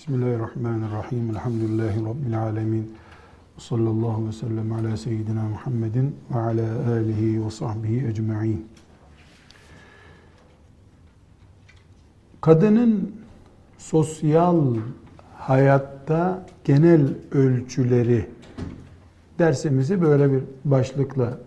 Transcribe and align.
Bismillahirrahmanirrahim. 0.00 1.30
Elhamdülillahi 1.30 2.04
Rabbil 2.04 2.42
alemin. 2.42 2.96
Sallallahu 3.58 4.28
ve 4.28 4.32
sellem 4.32 4.72
ala 4.72 4.96
seyyidina 4.96 5.42
Muhammedin 5.42 6.16
ve 6.34 6.38
ala 6.38 6.92
alihi 6.92 7.46
ve 7.46 7.50
sahbihi 7.50 8.06
ecma'in. 8.06 8.66
Kadının 12.40 13.14
sosyal 13.78 14.74
hayatta 15.36 16.46
genel 16.64 17.08
ölçüleri 17.32 18.26
dersimizi 19.38 20.02
böyle 20.02 20.32
bir 20.32 20.42
başlıkla 20.64 21.38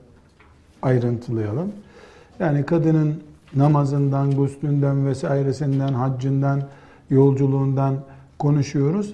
ayrıntılayalım. 0.81 1.71
Yani 2.39 2.65
kadının 2.65 3.23
namazından, 3.55 4.31
guslünden 4.31 5.07
vesairesinden, 5.07 5.93
haccından, 5.93 6.63
yolculuğundan 7.09 8.12
konuşuyoruz. 8.43 9.13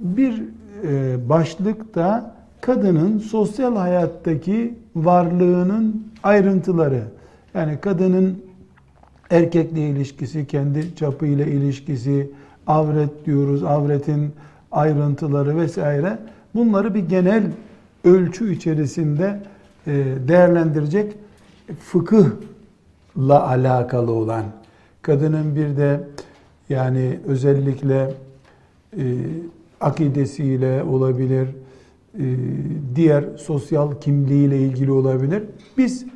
Bir 0.00 0.42
e, 0.88 1.16
başlıkta 1.28 2.34
kadının 2.60 3.18
sosyal 3.18 3.76
hayattaki 3.76 4.74
varlığının 4.96 6.06
ayrıntıları. 6.22 7.02
Yani 7.54 7.78
kadının 7.80 8.42
erkekle 9.30 9.88
ilişkisi, 9.88 10.46
kendi 10.46 10.96
çapıyla 10.96 11.44
ilişkisi, 11.44 12.30
avret 12.66 13.26
diyoruz, 13.26 13.64
avretin 13.64 14.32
ayrıntıları 14.72 15.56
vesaire. 15.56 16.18
Bunları 16.54 16.94
bir 16.94 17.08
genel 17.08 17.42
ölçü 18.04 18.54
içerisinde 18.54 19.40
e, 19.86 19.92
değerlendirecek 20.28 21.12
fıkıhla 21.80 23.48
alakalı 23.48 24.12
olan 24.12 24.44
kadının 25.02 25.56
bir 25.56 25.76
de 25.76 26.00
yani 26.68 27.18
özellikle 27.26 28.14
akidesiyle 29.80 30.82
olabilir, 30.82 31.48
e, 32.18 32.24
diğer 32.94 33.24
sosyal 33.36 34.00
kimliğiyle 34.00 34.58
ilgili 34.58 34.90
olabilir. 34.90 35.42
Biz 35.78 36.06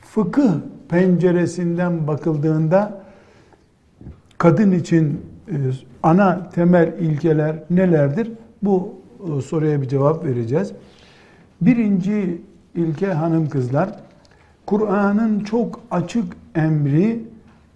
fıkıh 0.00 0.52
penceresinden 0.88 2.06
bakıldığında 2.06 3.02
kadın 4.38 4.72
için 4.72 5.20
e, 5.48 5.54
ana 6.02 6.50
temel 6.50 6.92
ilkeler 7.00 7.56
nelerdir? 7.70 8.32
Bu 8.62 8.94
e, 9.38 9.40
soruya 9.40 9.82
bir 9.82 9.88
cevap 9.88 10.24
vereceğiz. 10.24 10.72
Birinci 11.60 12.42
ilke 12.74 13.06
hanım 13.06 13.48
kızlar, 13.48 14.00
Kur'an'ın 14.66 15.40
çok 15.40 15.80
açık 15.90 16.36
emri 16.54 17.24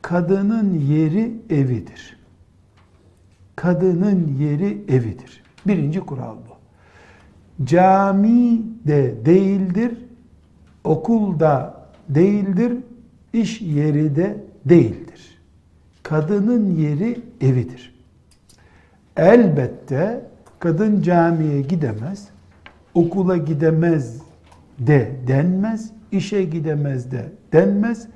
kadının 0.03 0.75
yeri 0.75 1.33
evidir. 1.51 2.16
Kadının 3.57 4.37
yeri 4.39 4.85
evidir. 4.89 5.43
Birinci 5.67 6.01
kural 6.01 6.37
bu. 6.37 6.57
Cami 7.67 8.63
de 8.87 9.15
değildir, 9.25 9.99
okulda 10.85 11.87
değildir, 12.09 12.73
iş 13.33 13.61
yeri 13.61 14.17
de 14.17 14.45
değildir. 14.65 15.39
Kadının 16.03 16.71
yeri 16.77 17.21
evidir. 17.41 17.95
Elbette 19.17 20.27
kadın 20.59 21.03
camiye 21.03 21.63
gidemez, 21.63 22.29
okula 22.95 23.37
gidemez 23.37 24.23
de 24.79 25.13
denmez, 25.27 25.91
işe 26.13 26.45
gidemez 26.45 27.11
de 27.11 27.33
denmez. 27.53 28.09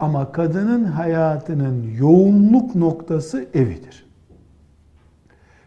Ama 0.00 0.32
kadının 0.32 0.84
hayatının 0.84 1.94
yoğunluk 1.98 2.74
noktası 2.74 3.46
evidir. 3.54 4.06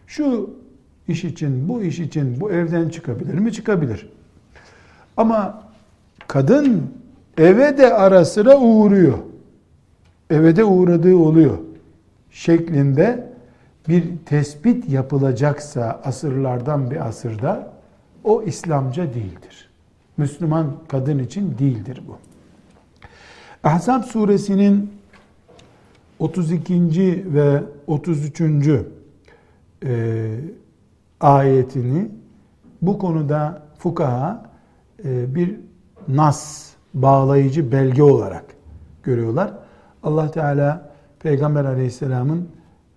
Şu 0.08 0.50
iş 1.08 1.24
için, 1.24 1.70
bu 1.70 1.84
iş 1.84 2.00
için 2.00 2.42
bu 2.42 2.52
evden 2.52 2.90
çıkabilir 2.90 3.34
mi? 3.34 3.54
Çıkabilir. 3.54 4.10
Ama 5.18 5.64
kadın 6.28 6.94
eve 7.38 7.78
de 7.78 7.94
ara 7.94 8.26
sıra 8.26 8.58
uğruyor. 8.58 9.18
Eve 10.30 10.56
de 10.56 10.64
uğradığı 10.64 11.16
oluyor. 11.16 11.58
Şeklinde 12.32 13.34
bir 13.88 14.04
tespit 14.26 14.90
yapılacaksa 14.90 16.02
asırlardan 16.04 16.92
bir 16.92 17.08
asırda 17.08 17.74
o 18.24 18.44
İslamca 18.44 19.14
değildir. 19.14 19.70
Müslüman 20.18 20.74
kadın 20.88 21.20
için 21.20 21.58
değildir 21.60 22.02
bu. 22.08 22.18
Ahzab 23.64 24.04
suresinin 24.04 24.92
32. 26.20 27.34
ve 27.34 27.64
33 27.88 28.42
e, 29.86 30.26
ayetini 31.20 32.12
bu 32.82 32.98
konuda 32.98 33.62
fukaha 33.78 34.44
e, 35.06 35.36
bir 35.36 35.56
nas, 36.08 36.72
bağlayıcı 36.94 37.72
belge 37.72 38.04
olarak 38.04 38.46
görüyorlar. 39.04 39.54
Allah 40.04 40.32
Teala 40.32 40.90
Peygamber 41.20 41.66
aleyhisselamın 41.66 42.50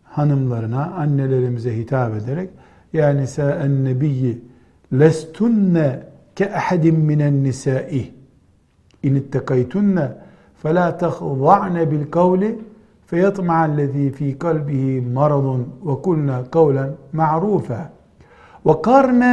hanımlarına, 0.04 0.94
annelerimize 0.94 1.76
hitap 1.76 2.16
ederek 2.16 2.50
ya 2.92 3.08
nisa 3.08 3.50
en 3.50 3.84
nebiyyi 3.84 4.44
lestunne 4.92 6.02
ke 6.36 6.54
ahadin 6.54 6.96
minen 7.00 7.44
nisa'i 7.44 8.10
inittekaytunne 9.02 10.12
fe 10.62 10.74
la 10.74 10.98
tehva'ne 10.98 11.90
bil 11.90 12.10
kavli 12.10 12.58
فَيَطْمَعَ 13.09 13.57
الَّذ۪ي 13.65 14.05
ف۪ي 14.17 14.29
قَلْبِهِ 14.43 14.83
مَرَضٌ 15.17 15.47
وَقُلْنَا 15.87 16.37
قَوْلًا 16.55 16.85
مَعْرُوفًا 17.19 17.81
وَقَرْنَ 18.67 19.23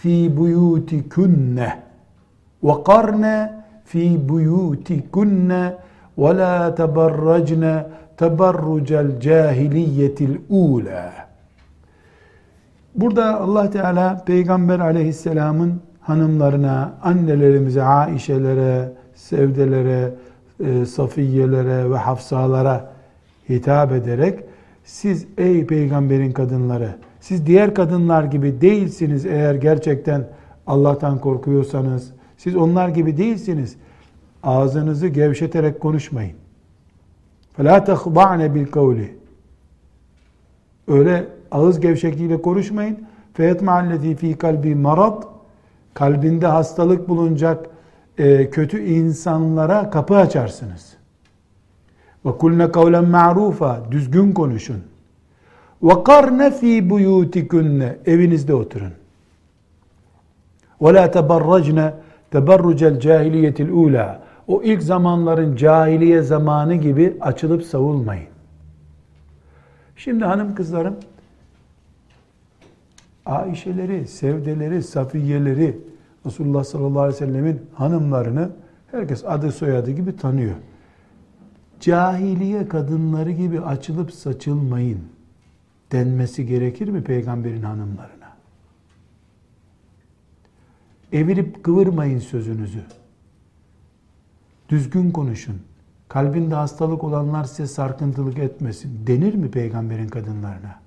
ف۪ي 0.00 0.16
بُيُوتِكُنَّ 0.38 1.58
وَقَرْنَ 2.62 3.24
ف۪ي 3.90 4.06
بُيُوتِكُنَّ 4.30 5.50
وَلَا 6.22 6.56
تَبَرَّجْنَ 6.80 7.64
تَبَرُّجَ 8.20 8.90
الْجَاهِلِيَّةِ 9.06 10.18
الْعُولَى 10.30 11.04
Burada 12.94 13.40
Allah 13.40 13.70
Teala 13.70 14.24
Peygamber 14.26 14.80
aleyhisselamın 14.80 15.80
hanımlarına, 16.00 16.92
annelerimize, 17.02 17.82
Aişelere, 17.82 18.92
sevdelere, 19.14 20.14
e, 20.64 20.86
safiyelere 20.86 21.90
ve 21.90 21.96
hafsalara 21.96 22.92
hitap 23.48 23.92
ederek 23.92 24.40
siz 24.84 25.26
ey 25.38 25.66
peygamberin 25.66 26.32
kadınları 26.32 26.94
siz 27.20 27.46
diğer 27.46 27.74
kadınlar 27.74 28.24
gibi 28.24 28.60
değilsiniz 28.60 29.26
eğer 29.26 29.54
gerçekten 29.54 30.28
Allah'tan 30.66 31.18
korkuyorsanız 31.18 32.12
siz 32.36 32.56
onlar 32.56 32.88
gibi 32.88 33.16
değilsiniz 33.16 33.76
ağzınızı 34.42 35.08
gevşeterek 35.08 35.80
konuşmayın 35.80 36.36
فَلَا 37.58 37.84
تَخْضَعْنَ 37.84 38.40
بِالْقَوْلِ 38.54 39.06
Öyle 40.88 41.26
ağız 41.50 41.80
gevşekliğiyle 41.80 42.42
konuşmayın. 42.42 42.98
فَيَطْمَعَ 43.38 43.88
الَّذ۪ي 43.88 44.16
ف۪ي 44.16 44.36
kalbi 44.36 44.74
marad 44.74 45.22
Kalbinde 45.94 46.46
hastalık 46.46 47.08
bulunacak 47.08 47.66
e, 48.17 48.49
kötü 48.49 48.83
insanlara 48.83 49.89
kapı 49.89 50.15
açarsınız. 50.15 50.93
Ve 52.25 52.31
kulne 52.37 52.71
kavlen 52.71 53.05
ma'rufa 53.05 53.81
düzgün 53.91 54.31
konuşun. 54.31 54.83
Ve 55.83 56.03
karne 56.03 56.51
fi 56.51 56.89
buyutikunne 56.89 57.97
evinizde 58.05 58.53
oturun. 58.53 58.93
Ve 60.81 60.93
la 60.93 61.11
teberracne 61.11 61.93
teberrucel 62.31 62.99
cahiliyetil 62.99 63.69
ula. 63.69 64.23
O 64.47 64.63
ilk 64.63 64.83
zamanların 64.83 65.55
cahiliye 65.55 66.21
zamanı 66.21 66.75
gibi 66.75 67.17
açılıp 67.21 67.63
savulmayın. 67.63 68.27
Şimdi 69.95 70.25
hanım 70.25 70.55
kızlarım 70.55 70.95
Aişeleri, 73.25 74.07
sevdeleri, 74.07 74.83
safiyeleri, 74.83 75.77
Resulullah 76.25 76.63
sallallahu 76.63 77.01
aleyhi 77.01 77.21
ve 77.21 77.25
sellemin 77.27 77.61
hanımlarını 77.73 78.51
herkes 78.91 79.25
adı 79.25 79.51
soyadı 79.51 79.91
gibi 79.91 80.17
tanıyor. 80.17 80.55
Cahiliye 81.79 82.67
kadınları 82.67 83.31
gibi 83.31 83.61
açılıp 83.61 84.13
saçılmayın 84.13 84.99
denmesi 85.91 86.45
gerekir 86.45 86.87
mi 86.87 87.03
peygamberin 87.03 87.63
hanımlarına? 87.63 88.37
Evirip 91.11 91.63
kıvırmayın 91.63 92.19
sözünüzü. 92.19 92.83
Düzgün 94.69 95.11
konuşun. 95.11 95.61
Kalbinde 96.09 96.55
hastalık 96.55 97.03
olanlar 97.03 97.43
size 97.43 97.67
sarkıntılık 97.67 98.37
etmesin. 98.37 99.07
Denir 99.07 99.33
mi 99.33 99.51
peygamberin 99.51 100.07
kadınlarına? 100.07 100.79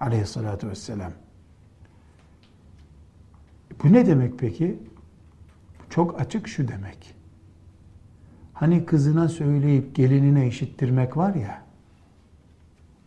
Aleyhissalatü 0.00 0.68
vesselam. 0.68 1.12
Bu 3.83 3.93
ne 3.93 4.05
demek 4.05 4.39
peki? 4.39 4.77
Çok 5.89 6.21
açık 6.21 6.47
şu 6.47 6.67
demek. 6.67 7.15
Hani 8.53 8.85
kızına 8.85 9.29
söyleyip 9.29 9.95
gelinine 9.95 10.47
işittirmek 10.47 11.17
var 11.17 11.35
ya, 11.35 11.61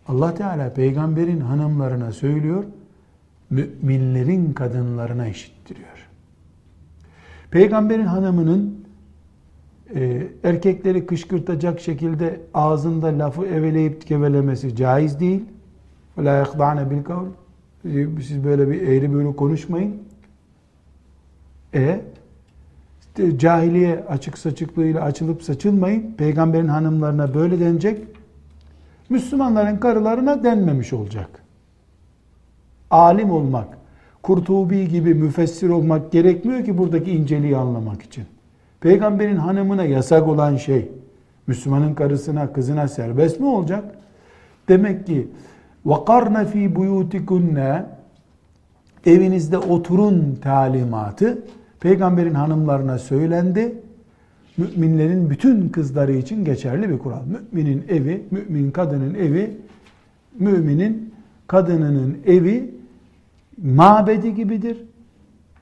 Allah 0.08 0.34
Teala 0.34 0.72
peygamberin 0.72 1.40
hanımlarına 1.40 2.12
söylüyor, 2.12 2.64
müminlerin 3.50 4.52
kadınlarına 4.52 5.28
işittiriyor. 5.28 6.08
Peygamberin 7.50 8.04
hanımının 8.04 8.84
e, 9.94 10.26
erkekleri 10.44 11.06
kışkırtacak 11.06 11.80
şekilde 11.80 12.40
ağzında 12.54 13.06
lafı 13.06 13.46
eveleyip 13.46 14.06
gevelemesi 14.06 14.76
caiz 14.76 15.20
değil. 15.20 15.44
وَلَا 16.16 16.44
يَخْضَعْنَ 16.44 16.88
بِالْقَوْلِ 16.88 18.22
Siz 18.22 18.44
böyle 18.44 18.70
bir 18.70 18.82
eğri 18.82 19.14
böyle 19.14 19.36
konuşmayın. 19.36 20.02
E 21.74 22.00
işte 23.00 23.38
cahiliye 23.38 24.04
açık 24.08 24.38
saçıklığıyla 24.38 25.02
açılıp 25.02 25.42
saçılmayın. 25.42 26.14
Peygamberin 26.18 26.68
hanımlarına 26.68 27.34
böyle 27.34 27.60
denecek. 27.60 28.06
Müslümanların 29.08 29.76
karılarına 29.76 30.44
denmemiş 30.44 30.92
olacak. 30.92 31.42
Alim 32.90 33.30
olmak, 33.30 33.78
Kurtubi 34.22 34.88
gibi 34.88 35.14
müfessir 35.14 35.68
olmak 35.68 36.12
gerekmiyor 36.12 36.64
ki 36.64 36.78
buradaki 36.78 37.10
inceliği 37.10 37.56
anlamak 37.56 38.02
için. 38.02 38.24
Peygamberin 38.80 39.36
hanımına 39.36 39.84
yasak 39.84 40.28
olan 40.28 40.56
şey, 40.56 40.90
Müslümanın 41.46 41.94
karısına, 41.94 42.52
kızına 42.52 42.88
serbest 42.88 43.40
mi 43.40 43.46
olacak? 43.46 43.84
Demek 44.68 45.06
ki 45.06 45.28
وَقَرْنَ 45.86 46.44
ف۪ي 46.44 46.74
بُيُوتِكُنَّ 46.74 47.82
Evinizde 49.06 49.58
oturun 49.58 50.38
talimatı 50.42 51.38
peygamberin 51.83 52.33
hanımlarına 52.33 52.99
söylendi. 52.99 53.75
Müminlerin 54.57 55.29
bütün 55.29 55.69
kızları 55.69 56.13
için 56.13 56.45
geçerli 56.45 56.89
bir 56.89 56.99
kural. 56.99 57.21
Müminin 57.51 57.85
evi, 57.89 58.23
mümin 58.31 58.71
kadının 58.71 59.13
evi, 59.13 59.57
müminin 60.39 61.13
kadınının 61.47 62.17
evi 62.25 62.75
mabedi 63.63 64.35
gibidir. 64.35 64.77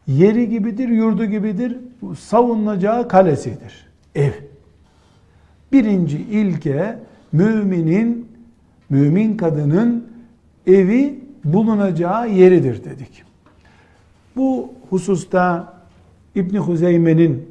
Yeri 0.08 0.50
gibidir, 0.50 0.88
yurdu 0.90 1.26
gibidir. 1.26 1.78
Savunacağı 2.20 3.08
kalesidir. 3.08 3.88
Ev. 4.16 4.32
Birinci 5.72 6.18
ilke 6.18 7.00
müminin, 7.32 8.28
mümin 8.90 9.38
kadının 9.38 10.08
evi 10.68 11.20
bulunacağı 11.44 12.30
yeridir 12.30 12.84
dedik. 12.84 13.24
Bu 14.36 14.74
hususta 14.90 15.81
İbni 16.36 16.60
Huzeyme'nin 16.60 17.50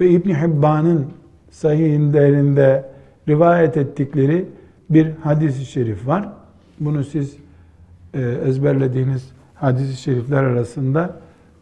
ve 0.00 0.10
İbni 0.10 0.34
Hibban'ın 0.34 1.06
sahihlerinde 1.50 2.90
rivayet 3.28 3.76
ettikleri 3.76 4.48
bir 4.90 5.10
hadis-i 5.22 5.64
şerif 5.64 6.06
var. 6.06 6.28
Bunu 6.80 7.04
siz 7.04 7.36
e, 8.14 8.20
ezberlediğiniz 8.20 9.30
hadis-i 9.54 9.96
şerifler 9.96 10.42
arasında 10.42 11.16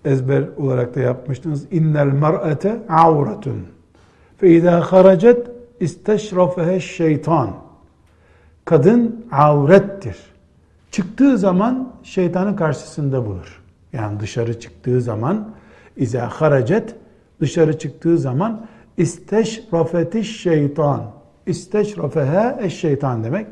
ezber 0.04 0.44
olarak 0.56 0.94
da 0.94 1.00
yapmıştınız. 1.00 1.66
İnnel 1.72 2.06
mar'ete 2.06 2.78
avratun. 2.88 3.66
Fe 4.38 4.50
izâ 4.50 4.80
haracet 4.80 5.46
isteşrafehe 5.80 6.80
şeytan. 6.80 7.50
Kadın 8.64 9.26
avrettir. 9.32 10.16
Çıktığı 10.90 11.38
zaman 11.38 11.92
şeytanın 12.02 12.56
karşısında 12.56 13.26
bulur. 13.26 13.62
Yani 13.92 14.20
dışarı 14.20 14.60
çıktığı 14.60 15.00
zaman 15.00 15.48
izâ 15.96 16.28
haracet 16.28 16.94
dışarı 17.40 17.78
çıktığı 17.78 18.18
zaman 18.18 18.66
isteşrafetiş 18.96 20.40
şeytan. 20.40 21.02
İsteşrafehe 21.46 22.56
eş 22.60 22.80
şeytan 22.80 23.24
demek. 23.24 23.46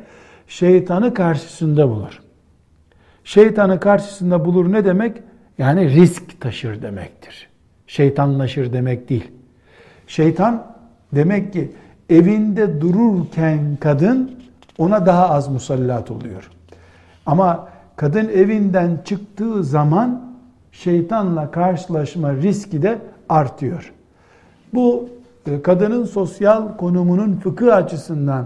Şeytanı 0.48 1.14
karşısında 1.14 1.88
bulur. 1.88 2.22
Şeytanı 3.24 3.80
karşısında 3.80 4.44
bulur 4.44 4.72
ne 4.72 4.84
demek? 4.84 5.16
Yani 5.58 5.90
risk 5.90 6.40
taşır 6.40 6.82
demektir. 6.82 7.48
Şeytanlaşır 7.86 8.72
demek 8.72 9.08
değil. 9.08 9.30
Şeytan 10.06 10.66
demek 11.14 11.52
ki 11.52 11.72
evinde 12.10 12.80
dururken 12.80 13.76
kadın 13.80 14.30
ona 14.78 15.06
daha 15.06 15.30
az 15.30 15.48
musallat 15.48 16.10
oluyor. 16.10 16.50
Ama 17.26 17.68
kadın 17.96 18.28
evinden 18.28 19.00
çıktığı 19.04 19.64
zaman 19.64 20.33
şeytanla 20.73 21.51
karşılaşma 21.51 22.33
riski 22.33 22.81
de 22.81 22.97
artıyor. 23.29 23.93
Bu 24.73 25.09
e, 25.47 25.61
kadının 25.61 26.05
sosyal 26.05 26.77
konumunun 26.77 27.35
fıkıh 27.35 27.75
açısından 27.75 28.45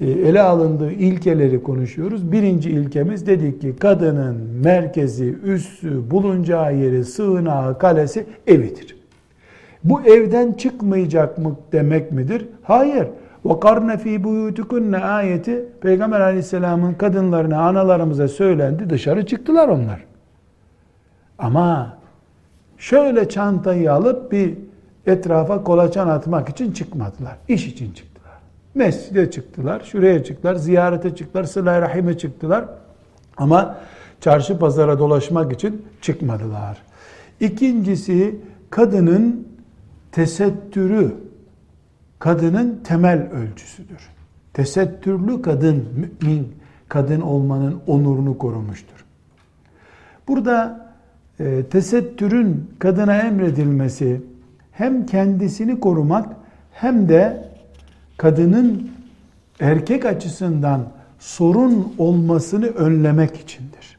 e, 0.00 0.10
ele 0.10 0.42
alındığı 0.42 0.92
ilkeleri 0.92 1.62
konuşuyoruz. 1.62 2.32
Birinci 2.32 2.70
ilkemiz 2.70 3.26
dedik 3.26 3.60
ki 3.60 3.76
kadının 3.80 4.36
merkezi, 4.64 5.36
üssü, 5.44 6.10
bulunacağı 6.10 6.76
yeri, 6.76 7.04
sığınağı, 7.04 7.78
kalesi 7.78 8.26
evidir. 8.46 8.96
Bu 9.84 10.02
evden 10.02 10.52
çıkmayacak 10.52 11.38
mı 11.38 11.56
demek 11.72 12.12
midir? 12.12 12.46
Hayır. 12.62 13.06
وَقَرْنَ 13.44 13.96
ف۪ي 13.96 14.22
بُيُوتُكُنَّ 14.22 15.00
ayeti 15.00 15.64
Peygamber 15.80 16.20
aleyhisselamın 16.20 16.94
kadınlarına, 16.94 17.68
analarımıza 17.68 18.28
söylendi. 18.28 18.90
Dışarı 18.90 19.26
çıktılar 19.26 19.68
onlar. 19.68 20.04
Ama 21.39 21.97
şöyle 22.77 23.29
çantayı 23.29 23.93
alıp 23.93 24.31
bir 24.31 24.57
etrafa 25.05 25.63
kolaçan 25.63 26.07
atmak 26.07 26.49
için 26.49 26.71
çıkmadılar. 26.71 27.37
İş 27.47 27.67
için 27.67 27.93
çıktılar. 27.93 28.37
Mescide 28.75 29.31
çıktılar, 29.31 29.81
şuraya 29.83 30.23
çıktılar, 30.23 30.55
ziyarete 30.55 31.15
çıktılar, 31.15 31.43
sıla 31.43 31.81
rahime 31.81 32.17
çıktılar. 32.17 32.65
Ama 33.37 33.77
çarşı 34.21 34.59
pazara 34.59 34.99
dolaşmak 34.99 35.53
için 35.53 35.85
çıkmadılar. 36.01 36.77
İkincisi 37.39 38.39
kadının 38.69 39.47
tesettürü 40.11 41.15
kadının 42.19 42.81
temel 42.83 43.29
ölçüsüdür. 43.31 44.09
Tesettürlü 44.53 45.41
kadın 45.41 45.85
mümin 45.95 46.55
kadın 46.89 47.21
olmanın 47.21 47.81
onurunu 47.87 48.37
korumuştur. 48.37 49.05
Burada 50.27 50.86
e, 51.39 51.63
tesettürün 51.63 52.71
kadına 52.79 53.17
emredilmesi 53.17 54.21
hem 54.71 55.05
kendisini 55.05 55.79
korumak 55.79 56.35
hem 56.71 57.09
de 57.09 57.49
kadının 58.17 58.89
erkek 59.59 60.05
açısından 60.05 60.87
sorun 61.19 61.93
olmasını 61.97 62.65
önlemek 62.65 63.35
içindir. 63.35 63.97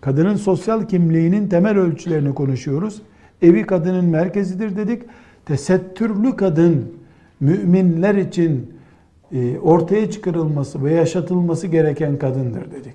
Kadının 0.00 0.36
sosyal 0.36 0.88
kimliğinin 0.88 1.48
temel 1.48 1.78
ölçülerini 1.78 2.34
konuşuyoruz. 2.34 3.02
Evi 3.42 3.66
kadının 3.66 4.04
merkezidir 4.04 4.76
dedik. 4.76 5.02
Tesettürlü 5.46 6.36
kadın 6.36 6.92
müminler 7.40 8.14
için 8.14 8.74
e, 9.32 9.58
ortaya 9.58 10.10
çıkarılması 10.10 10.84
ve 10.84 10.94
yaşatılması 10.94 11.66
gereken 11.66 12.18
kadındır 12.18 12.70
dedik. 12.70 12.94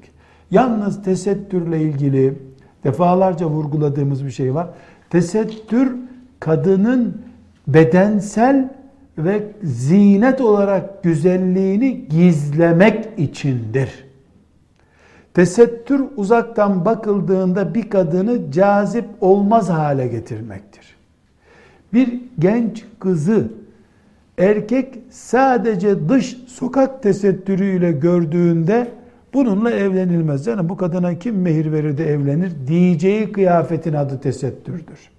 Yalnız 0.51 1.03
tesettürle 1.03 1.81
ilgili 1.81 2.33
defalarca 2.83 3.45
vurguladığımız 3.45 4.25
bir 4.25 4.31
şey 4.31 4.55
var. 4.55 4.67
Tesettür 5.09 5.95
kadının 6.39 7.21
bedensel 7.67 8.69
ve 9.17 9.43
zinet 9.63 10.41
olarak 10.41 11.03
güzelliğini 11.03 12.07
gizlemek 12.07 13.09
içindir. 13.17 14.05
Tesettür 15.33 16.03
uzaktan 16.15 16.85
bakıldığında 16.85 17.73
bir 17.73 17.89
kadını 17.89 18.51
cazip 18.51 19.05
olmaz 19.21 19.69
hale 19.69 20.07
getirmektir. 20.07 20.95
Bir 21.93 22.21
genç 22.39 22.85
kızı 22.99 23.47
erkek 24.37 24.99
sadece 25.09 26.09
dış 26.09 26.37
sokak 26.47 27.03
tesettürüyle 27.03 27.91
gördüğünde 27.91 28.91
bununla 29.33 29.71
evlenilmez. 29.71 30.47
Yani 30.47 30.69
bu 30.69 30.77
kadına 30.77 31.19
kim 31.19 31.41
mehir 31.41 31.71
verir 31.71 31.97
de 31.97 32.05
evlenir 32.05 32.51
diyeceği 32.67 33.31
kıyafetin 33.31 33.93
adı 33.93 34.19
tesettürdür. 34.21 35.09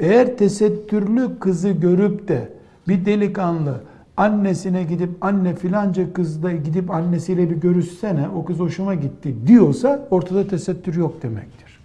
Eğer 0.00 0.36
tesettürlü 0.36 1.38
kızı 1.38 1.70
görüp 1.70 2.28
de 2.28 2.52
bir 2.88 3.04
delikanlı 3.04 3.80
annesine 4.16 4.82
gidip 4.82 5.10
anne 5.20 5.54
filanca 5.54 6.12
kızla 6.12 6.52
gidip 6.52 6.90
annesiyle 6.90 7.50
bir 7.50 7.56
görüşsene 7.56 8.28
o 8.28 8.44
kız 8.44 8.58
hoşuma 8.58 8.94
gitti 8.94 9.34
diyorsa 9.46 10.08
ortada 10.10 10.48
tesettür 10.48 10.94
yok 10.94 11.22
demektir. 11.22 11.80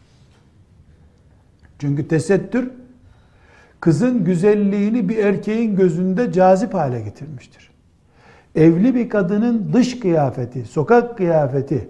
Çünkü 1.80 2.08
tesettür 2.08 2.72
kızın 3.80 4.24
güzelliğini 4.24 5.10
bir 5.10 5.18
erkeğin 5.18 5.76
gözünde 5.76 6.32
cazip 6.32 6.74
hale 6.74 7.02
getirmiştir. 7.02 7.72
Evli 8.56 8.96
bir 8.96 9.10
kadının 9.10 9.74
dış 9.74 10.00
kıyafeti, 10.00 10.66
sokak 10.66 11.18
kıyafeti 11.18 11.90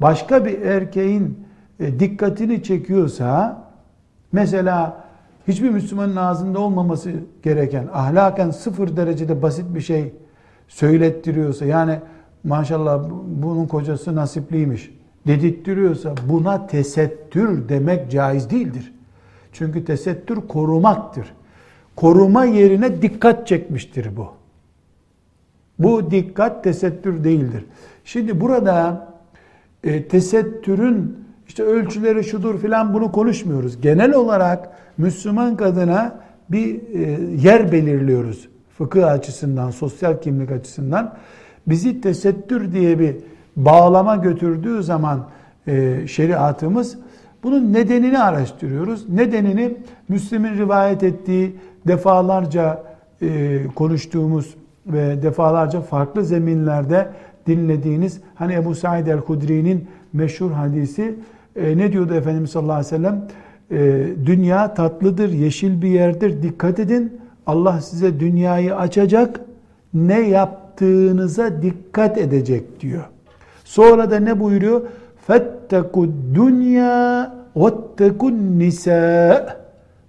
başka 0.00 0.44
bir 0.44 0.62
erkeğin 0.62 1.38
e, 1.80 2.00
dikkatini 2.00 2.62
çekiyorsa 2.62 3.62
mesela 4.32 5.04
hiçbir 5.48 5.70
Müslümanın 5.70 6.16
ağzında 6.16 6.58
olmaması 6.58 7.12
gereken 7.42 7.88
ahlaken 7.92 8.50
sıfır 8.50 8.96
derecede 8.96 9.42
basit 9.42 9.74
bir 9.74 9.80
şey 9.80 10.14
söylettiriyorsa 10.68 11.64
yani 11.64 11.98
maşallah 12.44 13.04
bunun 13.26 13.66
kocası 13.66 14.14
nasipliymiş 14.14 14.90
dedirttiriyorsa 15.26 16.14
buna 16.28 16.66
tesettür 16.66 17.68
demek 17.68 18.10
caiz 18.10 18.50
değildir. 18.50 18.92
Çünkü 19.52 19.84
tesettür 19.84 20.36
korumaktır. 20.48 21.34
Koruma 21.96 22.44
yerine 22.44 23.02
dikkat 23.02 23.46
çekmiştir 23.46 24.16
bu. 24.16 24.41
Bu 25.82 26.10
dikkat 26.10 26.64
tesettür 26.64 27.24
değildir. 27.24 27.64
Şimdi 28.04 28.40
burada 28.40 29.08
e, 29.84 30.08
tesettürün 30.08 31.16
işte 31.48 31.62
ölçüleri 31.62 32.24
şudur 32.24 32.58
filan 32.58 32.94
bunu 32.94 33.12
konuşmuyoruz. 33.12 33.80
Genel 33.80 34.14
olarak 34.14 34.70
Müslüman 34.98 35.56
kadına 35.56 36.20
bir 36.48 36.74
e, 36.74 37.20
yer 37.48 37.72
belirliyoruz. 37.72 38.48
Fıkıh 38.78 39.06
açısından, 39.06 39.70
sosyal 39.70 40.20
kimlik 40.20 40.50
açısından. 40.52 41.14
Bizi 41.66 42.00
tesettür 42.00 42.72
diye 42.72 42.98
bir 42.98 43.16
bağlama 43.56 44.16
götürdüğü 44.16 44.82
zaman 44.82 45.28
e, 45.66 46.06
şeriatımız 46.06 46.98
bunun 47.42 47.72
nedenini 47.72 48.18
araştırıyoruz. 48.18 49.08
Nedenini 49.08 49.76
Müslim'in 50.08 50.58
rivayet 50.58 51.02
ettiği 51.02 51.56
defalarca 51.86 52.84
e, 53.22 53.60
konuştuğumuz 53.74 54.54
ve 54.86 55.22
defalarca 55.22 55.80
farklı 55.80 56.24
zeminlerde 56.24 57.08
dinlediğiniz 57.46 58.20
hani 58.34 58.54
Ebu 58.54 58.74
Said 58.74 59.06
el-Hudri'nin 59.06 59.88
meşhur 60.12 60.50
hadisi 60.50 61.14
e, 61.56 61.76
ne 61.78 61.92
diyordu 61.92 62.14
Efendimiz 62.14 62.50
sallallahu 62.50 62.76
aleyhi 62.76 62.94
ve 62.94 62.96
sellem? 62.96 63.24
E, 63.70 64.06
dünya 64.26 64.74
tatlıdır, 64.74 65.28
yeşil 65.28 65.82
bir 65.82 65.88
yerdir. 65.88 66.42
Dikkat 66.42 66.78
edin. 66.78 67.20
Allah 67.46 67.80
size 67.80 68.20
dünyayı 68.20 68.76
açacak. 68.76 69.40
Ne 69.94 70.20
yaptığınıza 70.20 71.62
dikkat 71.62 72.18
edecek 72.18 72.80
diyor. 72.80 73.04
Sonra 73.64 74.10
da 74.10 74.20
ne 74.20 74.40
buyuruyor? 74.40 74.82
Fetteku 75.26 76.08
dünya 76.34 77.32
vettekun 77.56 78.58
nisa. 78.58 79.56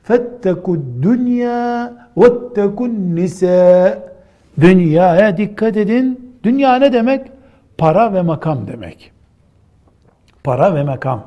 Fetteku 0.03 0.77
dünya 1.01 1.93
vettekun 2.17 3.15
nisa. 3.15 4.12
Dünyaya 4.61 5.37
dikkat 5.37 5.77
edin. 5.77 6.35
Dünya 6.43 6.75
ne 6.75 6.93
demek? 6.93 7.31
Para 7.77 8.13
ve 8.13 8.21
makam 8.21 8.67
demek. 8.67 9.11
Para 10.43 10.75
ve 10.75 10.83
makam. 10.83 11.23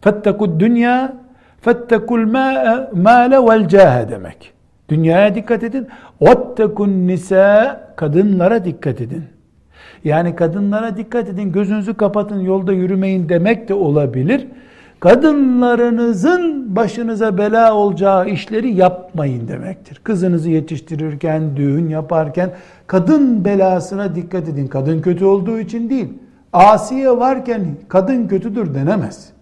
Fettekud 0.00 0.60
dünya, 0.60 1.12
fettekul 1.60 2.26
mâle 2.92 3.38
vel 3.46 3.68
câhe 3.68 4.08
demek. 4.08 4.52
Dünyaya 4.88 5.34
dikkat 5.34 5.62
edin. 5.62 5.88
Ottekun 6.20 7.06
nisa 7.06 7.80
kadınlara 7.96 8.64
dikkat 8.64 9.00
edin. 9.00 9.24
Yani 10.04 10.36
kadınlara 10.36 10.96
dikkat 10.96 11.28
edin, 11.28 11.52
gözünüzü 11.52 11.94
kapatın, 11.94 12.40
yolda 12.40 12.72
yürümeyin 12.72 13.28
demek 13.28 13.68
de 13.68 13.74
olabilir. 13.74 14.46
Kadınlarınızın 15.00 16.76
başınıza 16.76 17.38
bela 17.38 17.74
olacağı 17.74 18.28
işleri 18.28 18.74
yapmayın 18.74 19.48
demektir. 19.48 20.00
Kızınızı 20.04 20.50
yetiştirirken, 20.50 21.56
düğün 21.56 21.88
yaparken 21.88 22.50
kadın 22.86 23.44
belasına 23.44 24.14
dikkat 24.14 24.48
edin. 24.48 24.66
Kadın 24.66 25.02
kötü 25.02 25.24
olduğu 25.24 25.58
için 25.58 25.90
değil. 25.90 26.08
Asiye 26.52 27.10
varken 27.10 27.66
kadın 27.88 28.28
kötüdür 28.28 28.74
denemez. 28.74 29.32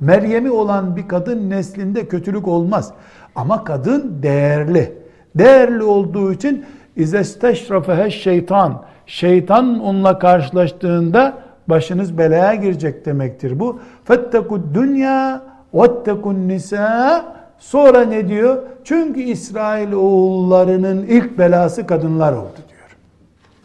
Meryem'i 0.00 0.50
olan 0.50 0.96
bir 0.96 1.08
kadın 1.08 1.50
neslinde 1.50 2.08
kötülük 2.08 2.48
olmaz. 2.48 2.92
Ama 3.34 3.64
kadın 3.64 4.18
değerli. 4.22 4.92
Değerli 5.34 5.82
olduğu 5.82 6.32
için 6.32 6.64
izesteşrafehe 6.96 8.10
şeytan 8.10 8.82
şeytan 9.06 9.80
onunla 9.80 10.18
karşılaştığında 10.18 11.45
başınız 11.68 12.18
belaya 12.18 12.54
girecek 12.54 13.06
demektir 13.06 13.60
bu. 13.60 13.80
Fettekud 14.04 14.74
dünya 14.74 15.42
vettekun 15.74 16.48
nisa 16.48 17.24
sonra 17.58 18.00
ne 18.00 18.28
diyor? 18.28 18.62
Çünkü 18.84 19.20
İsrail 19.20 19.92
oğullarının 19.92 21.02
ilk 21.02 21.38
belası 21.38 21.86
kadınlar 21.86 22.32
oldu 22.32 22.56
diyor. 22.68 22.96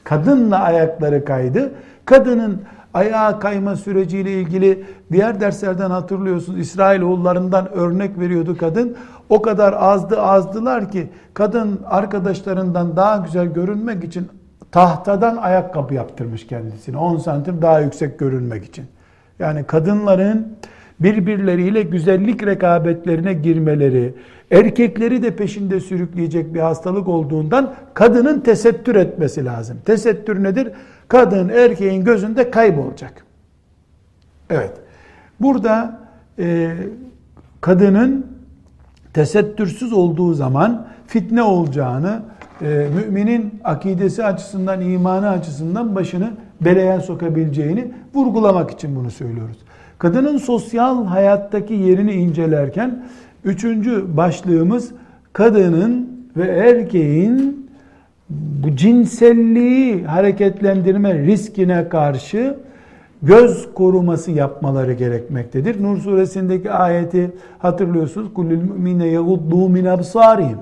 Kadınla 0.03 0.59
ayakları 0.59 1.25
kaydı. 1.25 1.73
Kadının 2.05 2.61
ayağa 2.93 3.39
kayma 3.39 3.75
süreciyle 3.75 4.31
ilgili 4.31 4.85
diğer 5.11 5.41
derslerden 5.41 5.89
hatırlıyorsunuz. 5.89 6.59
İsrail 6.59 7.01
oğullarından 7.01 7.71
örnek 7.73 8.19
veriyordu 8.19 8.57
kadın. 8.57 8.95
O 9.29 9.41
kadar 9.41 9.73
azdı 9.73 10.21
azdılar 10.21 10.91
ki 10.91 11.09
kadın 11.33 11.79
arkadaşlarından 11.85 12.95
daha 12.95 13.17
güzel 13.17 13.47
görünmek 13.47 14.03
için 14.03 14.27
tahtadan 14.71 15.37
ayakkabı 15.37 15.93
yaptırmış 15.93 16.47
kendisine 16.47 16.97
10 16.97 17.17
santim 17.17 17.61
daha 17.61 17.79
yüksek 17.79 18.19
görünmek 18.19 18.65
için. 18.65 18.85
Yani 19.39 19.63
kadınların 19.63 20.57
birbirleriyle 20.99 21.81
güzellik 21.81 22.45
rekabetlerine 22.45 23.33
girmeleri, 23.33 24.13
erkekleri 24.51 25.23
de 25.23 25.35
peşinde 25.35 25.79
sürükleyecek 25.79 26.53
bir 26.53 26.59
hastalık 26.59 27.07
olduğundan 27.07 27.73
kadının 27.93 28.39
tesettür 28.39 28.95
etmesi 28.95 29.45
lazım. 29.45 29.77
Tesettür 29.85 30.43
nedir? 30.43 30.71
Kadın 31.07 31.49
erkeğin 31.49 32.03
gözünde 32.03 32.51
kaybolacak. 32.51 33.25
Evet. 34.49 34.71
Burada 35.39 35.99
e, 36.39 36.71
kadının 37.61 38.25
tesettürsüz 39.13 39.93
olduğu 39.93 40.33
zaman 40.33 40.87
fitne 41.07 41.43
olacağını, 41.43 42.21
e, 42.61 42.87
müminin 42.95 43.53
akidesi 43.63 44.23
açısından, 44.23 44.81
imanı 44.81 45.29
açısından 45.29 45.95
başını 45.95 46.29
belaya 46.61 47.01
sokabileceğini 47.01 47.91
vurgulamak 48.13 48.71
için 48.71 48.95
bunu 48.95 49.11
söylüyoruz. 49.11 49.57
Kadının 49.97 50.37
sosyal 50.37 51.05
hayattaki 51.05 51.73
yerini 51.73 52.11
incelerken 52.11 53.03
üçüncü 53.43 54.17
başlığımız 54.17 54.91
kadının 55.33 56.09
ve 56.37 56.47
erkeğin 56.47 57.67
bu 58.29 58.75
cinselliği 58.75 60.03
hareketlendirme 60.05 61.17
riskine 61.17 61.89
karşı 61.89 62.55
göz 63.21 63.73
koruması 63.73 64.31
yapmaları 64.31 64.93
gerekmektedir. 64.93 65.83
Nur 65.83 65.97
suresindeki 65.97 66.71
ayeti 66.71 67.31
hatırlıyorsunuz. 67.59 68.33
Kullül 68.33 68.57
mümine 68.57 69.07
yaguddu 69.07 69.69
min 69.69 69.85
absarihim. 69.85 70.57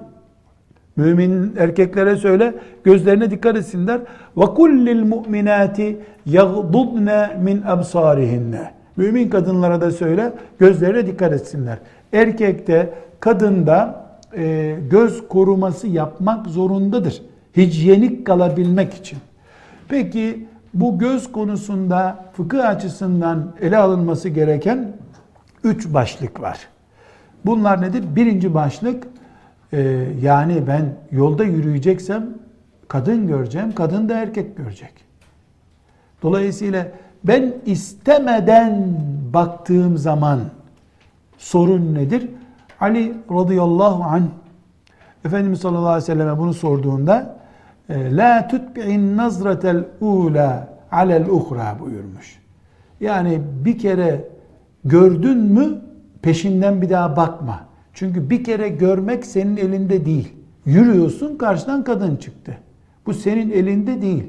Mümin 1.00 1.56
erkeklere 1.58 2.15
söyle 2.15 2.53
gözlerine 2.84 3.32
dikkat 3.32 3.56
etsinler. 3.56 4.00
Ve 4.38 4.46
kullil 4.46 5.03
mu'minati 5.03 5.98
yaghdudna 6.25 7.32
min 7.41 7.62
absarihinne. 7.62 8.72
Mümin 8.98 9.29
kadınlara 9.29 9.82
da 9.82 9.91
söyle 9.91 10.34
gözlerine 10.60 11.08
dikkat 11.08 11.34
etsinler. 11.34 11.77
Erkekte, 12.13 12.94
kadında 13.20 14.06
e, 14.38 14.75
göz 14.91 15.27
koruması 15.27 15.88
yapmak 15.88 16.48
zorundadır. 16.48 17.22
Hijyenik 17.58 18.27
kalabilmek 18.27 18.94
için. 18.94 19.18
Peki 19.88 20.46
bu 20.74 21.00
göz 21.00 21.32
konusunda 21.32 22.25
fıkıh 22.34 22.68
açısından 22.68 23.53
ele 23.62 23.77
alınması 23.77 24.29
gereken 24.29 24.91
üç 25.63 25.94
başlık 25.94 26.41
var. 26.41 26.60
Bunlar 27.46 27.82
nedir? 27.82 28.03
Birinci 28.15 28.53
başlık 28.53 29.08
ee, 29.73 30.05
yani 30.21 30.67
ben 30.67 30.95
yolda 31.11 31.43
yürüyeceksem 31.43 32.29
kadın 32.88 33.27
göreceğim, 33.27 33.71
kadın 33.75 34.09
da 34.09 34.17
erkek 34.19 34.57
görecek. 34.57 34.93
Dolayısıyla 36.21 36.88
ben 37.23 37.53
istemeden 37.65 38.97
baktığım 39.33 39.97
zaman 39.97 40.39
sorun 41.38 41.95
nedir? 41.95 42.29
Ali 42.79 43.13
radıyallahu 43.31 44.03
anh 44.03 44.23
Efendimiz 45.25 45.59
sallallahu 45.59 45.88
aleyhi 45.88 46.03
ve 46.03 46.05
selleme 46.05 46.38
bunu 46.38 46.53
sorduğunda 46.53 47.39
e, 47.89 48.15
la 48.15 48.47
tutbi'in 48.47 49.17
nazratel 49.17 49.85
ula 50.01 50.67
alel 50.91 51.29
uhra 51.29 51.77
buyurmuş. 51.79 52.39
Yani 52.99 53.41
bir 53.65 53.77
kere 53.77 54.27
gördün 54.85 55.38
mü 55.38 55.81
peşinden 56.21 56.81
bir 56.81 56.89
daha 56.89 57.15
bakma. 57.15 57.68
Çünkü 57.93 58.29
bir 58.29 58.43
kere 58.43 58.69
görmek 58.69 59.25
senin 59.25 59.58
elinde 59.58 60.05
değil. 60.05 60.34
Yürüyorsun 60.65 61.38
karşıdan 61.38 61.84
kadın 61.84 62.15
çıktı. 62.15 62.58
Bu 63.05 63.13
senin 63.13 63.51
elinde 63.51 64.01
değil. 64.01 64.24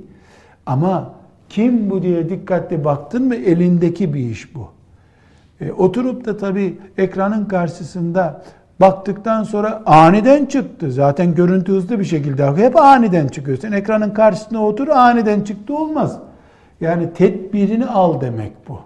Ama 0.66 1.14
kim 1.48 1.90
bu 1.90 2.02
diye 2.02 2.30
dikkatli 2.30 2.84
baktın 2.84 3.24
mı 3.24 3.34
elindeki 3.34 4.14
bir 4.14 4.20
iş 4.20 4.54
bu. 4.54 4.68
E, 5.60 5.72
oturup 5.72 6.24
da 6.24 6.36
tabii 6.36 6.78
ekranın 6.98 7.44
karşısında 7.44 8.44
baktıktan 8.80 9.42
sonra 9.42 9.82
aniden 9.86 10.46
çıktı. 10.46 10.92
Zaten 10.92 11.34
görüntü 11.34 11.72
hızlı 11.72 11.98
bir 11.98 12.04
şekilde 12.04 12.46
hep 12.56 12.76
aniden 12.76 13.28
çıkıyor. 13.28 13.58
Sen 13.58 13.72
ekranın 13.72 14.10
karşısında 14.10 14.60
otur 14.60 14.88
aniden 14.88 15.40
çıktı 15.40 15.76
olmaz. 15.76 16.18
Yani 16.80 17.12
tedbirini 17.12 17.86
al 17.86 18.20
demek 18.20 18.52
bu. 18.68 18.80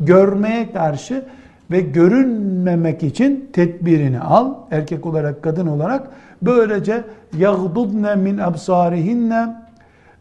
Görmeye 0.00 0.72
karşı 0.72 1.24
ve 1.70 1.80
görünmemek 1.80 3.02
için 3.02 3.50
tedbirini 3.52 4.20
al. 4.20 4.54
Erkek 4.70 5.06
olarak, 5.06 5.42
kadın 5.42 5.66
olarak. 5.66 6.10
Böylece 6.42 7.04
yagdudne 7.38 8.14
min 8.14 8.38
absarihinne 8.38 9.56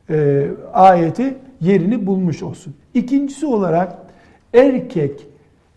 e, 0.10 0.48
ayeti 0.74 1.38
yerini 1.62 2.06
bulmuş 2.06 2.44
olsun. 2.44 2.74
İkincisi 2.94 3.46
olarak 3.46 3.98
erkek 4.53 5.27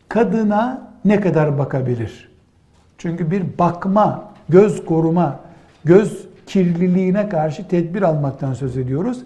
kadına 0.09 0.93
ne 1.05 1.21
kadar 1.21 1.59
bakabilir? 1.59 2.29
Çünkü 2.99 3.31
bir 3.31 3.43
bakma, 3.59 4.33
göz 4.49 4.85
koruma, 4.85 5.41
göz 5.85 6.27
kirliliğine 6.47 7.29
karşı 7.29 7.69
tedbir 7.69 8.03
almaktan 8.03 8.55
söz 8.55 8.77
ediyoruz. 8.77 9.23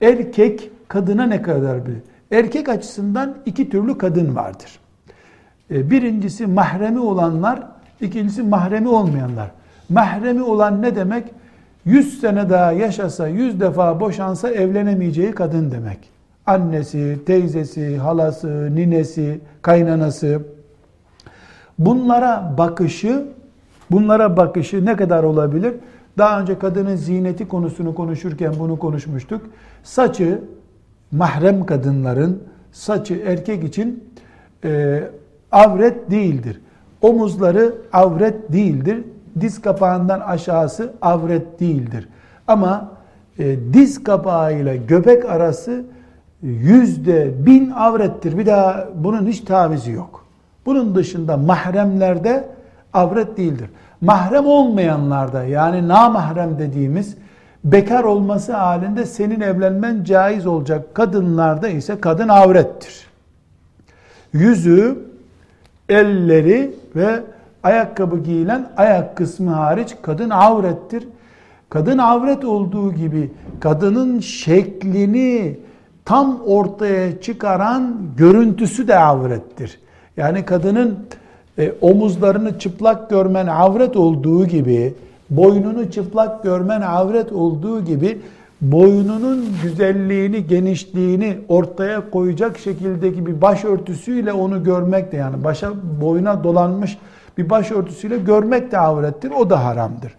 Erkek 0.00 0.70
kadına 0.88 1.26
ne 1.26 1.42
kadar 1.42 1.86
bilir? 1.86 2.02
Erkek 2.30 2.68
açısından 2.68 3.36
iki 3.46 3.70
türlü 3.70 3.98
kadın 3.98 4.36
vardır. 4.36 4.79
E, 5.70 5.90
birincisi 5.90 6.46
mahremi 6.46 7.00
olanlar, 7.00 7.62
ikincisi 8.00 8.42
mahremi 8.42 8.88
olmayanlar. 8.88 9.50
Mahremi 9.88 10.42
olan 10.42 10.82
ne 10.82 10.96
demek? 10.96 11.24
100 11.84 12.20
sene 12.20 12.50
daha 12.50 12.72
yaşasa, 12.72 13.28
100 13.28 13.60
defa 13.60 14.00
boşansa 14.00 14.50
evlenemeyeceği 14.50 15.32
kadın 15.32 15.70
demek. 15.70 15.98
Annesi, 16.46 17.18
teyzesi, 17.26 17.96
halası, 17.96 18.76
ninesi, 18.76 19.40
kaynanası. 19.62 20.42
Bunlara 21.78 22.54
bakışı, 22.58 23.24
bunlara 23.90 24.36
bakışı 24.36 24.84
ne 24.84 24.96
kadar 24.96 25.22
olabilir? 25.22 25.74
Daha 26.18 26.40
önce 26.40 26.58
kadının 26.58 26.96
ziyneti 26.96 27.48
konusunu 27.48 27.94
konuşurken 27.94 28.52
bunu 28.58 28.78
konuşmuştuk. 28.78 29.42
Saçı 29.82 30.40
mahrem 31.12 31.66
kadınların 31.66 32.42
saçı 32.72 33.22
erkek 33.26 33.64
için 33.64 34.04
e, 34.64 35.02
avret 35.52 36.10
değildir. 36.10 36.60
Omuzları 37.02 37.74
avret 37.92 38.52
değildir. 38.52 39.04
Diz 39.40 39.60
kapağından 39.60 40.20
aşağısı 40.20 40.92
avret 41.02 41.60
değildir. 41.60 42.08
Ama 42.46 42.88
e, 43.38 43.56
diz 43.72 44.04
kapağı 44.04 44.54
ile 44.54 44.76
göbek 44.76 45.24
arası 45.24 45.84
yüzde 46.42 47.46
bin 47.46 47.70
avrettir. 47.70 48.38
Bir 48.38 48.46
daha 48.46 48.88
bunun 48.94 49.26
hiç 49.26 49.40
tavizi 49.40 49.90
yok. 49.90 50.24
Bunun 50.66 50.94
dışında 50.94 51.36
mahremlerde 51.36 52.48
avret 52.92 53.36
değildir. 53.36 53.70
Mahrem 54.00 54.46
olmayanlarda 54.46 55.44
yani 55.44 55.88
namahrem 55.88 56.58
dediğimiz 56.58 57.16
bekar 57.64 58.04
olması 58.04 58.52
halinde 58.52 59.06
senin 59.06 59.40
evlenmen 59.40 60.04
caiz 60.04 60.46
olacak 60.46 60.94
kadınlarda 60.94 61.68
ise 61.68 62.00
kadın 62.00 62.28
avrettir. 62.28 63.06
Yüzü, 64.32 65.09
elleri 65.90 66.70
ve 66.96 67.20
ayakkabı 67.62 68.18
giyilen 68.18 68.70
ayak 68.76 69.16
kısmı 69.16 69.50
hariç 69.50 69.96
kadın 70.02 70.30
avrettir. 70.30 71.08
Kadın 71.68 71.98
avret 71.98 72.44
olduğu 72.44 72.92
gibi 72.92 73.30
kadının 73.60 74.20
şeklini 74.20 75.56
tam 76.04 76.40
ortaya 76.46 77.20
çıkaran 77.20 77.96
görüntüsü 78.16 78.88
de 78.88 78.98
avrettir. 78.98 79.80
Yani 80.16 80.44
kadının 80.44 80.98
e, 81.58 81.72
omuzlarını 81.80 82.58
çıplak 82.58 83.10
görmen 83.10 83.46
avret 83.46 83.96
olduğu 83.96 84.46
gibi, 84.46 84.94
boynunu 85.30 85.90
çıplak 85.90 86.42
görmen 86.42 86.80
avret 86.80 87.32
olduğu 87.32 87.84
gibi 87.84 88.20
boynunun 88.60 89.44
güzelliğini, 89.62 90.46
genişliğini 90.46 91.38
ortaya 91.48 92.10
koyacak 92.10 92.58
şekildeki 92.58 93.26
bir 93.26 93.40
başörtüsüyle 93.40 94.32
onu 94.32 94.64
görmek 94.64 95.12
de 95.12 95.16
yani 95.16 95.44
başa 95.44 95.70
boyuna 96.00 96.44
dolanmış 96.44 96.98
bir 97.38 97.50
başörtüsüyle 97.50 98.18
görmek 98.18 98.72
de 98.72 98.78
avrettir. 98.78 99.30
O 99.30 99.50
da 99.50 99.64
haramdır. 99.64 100.14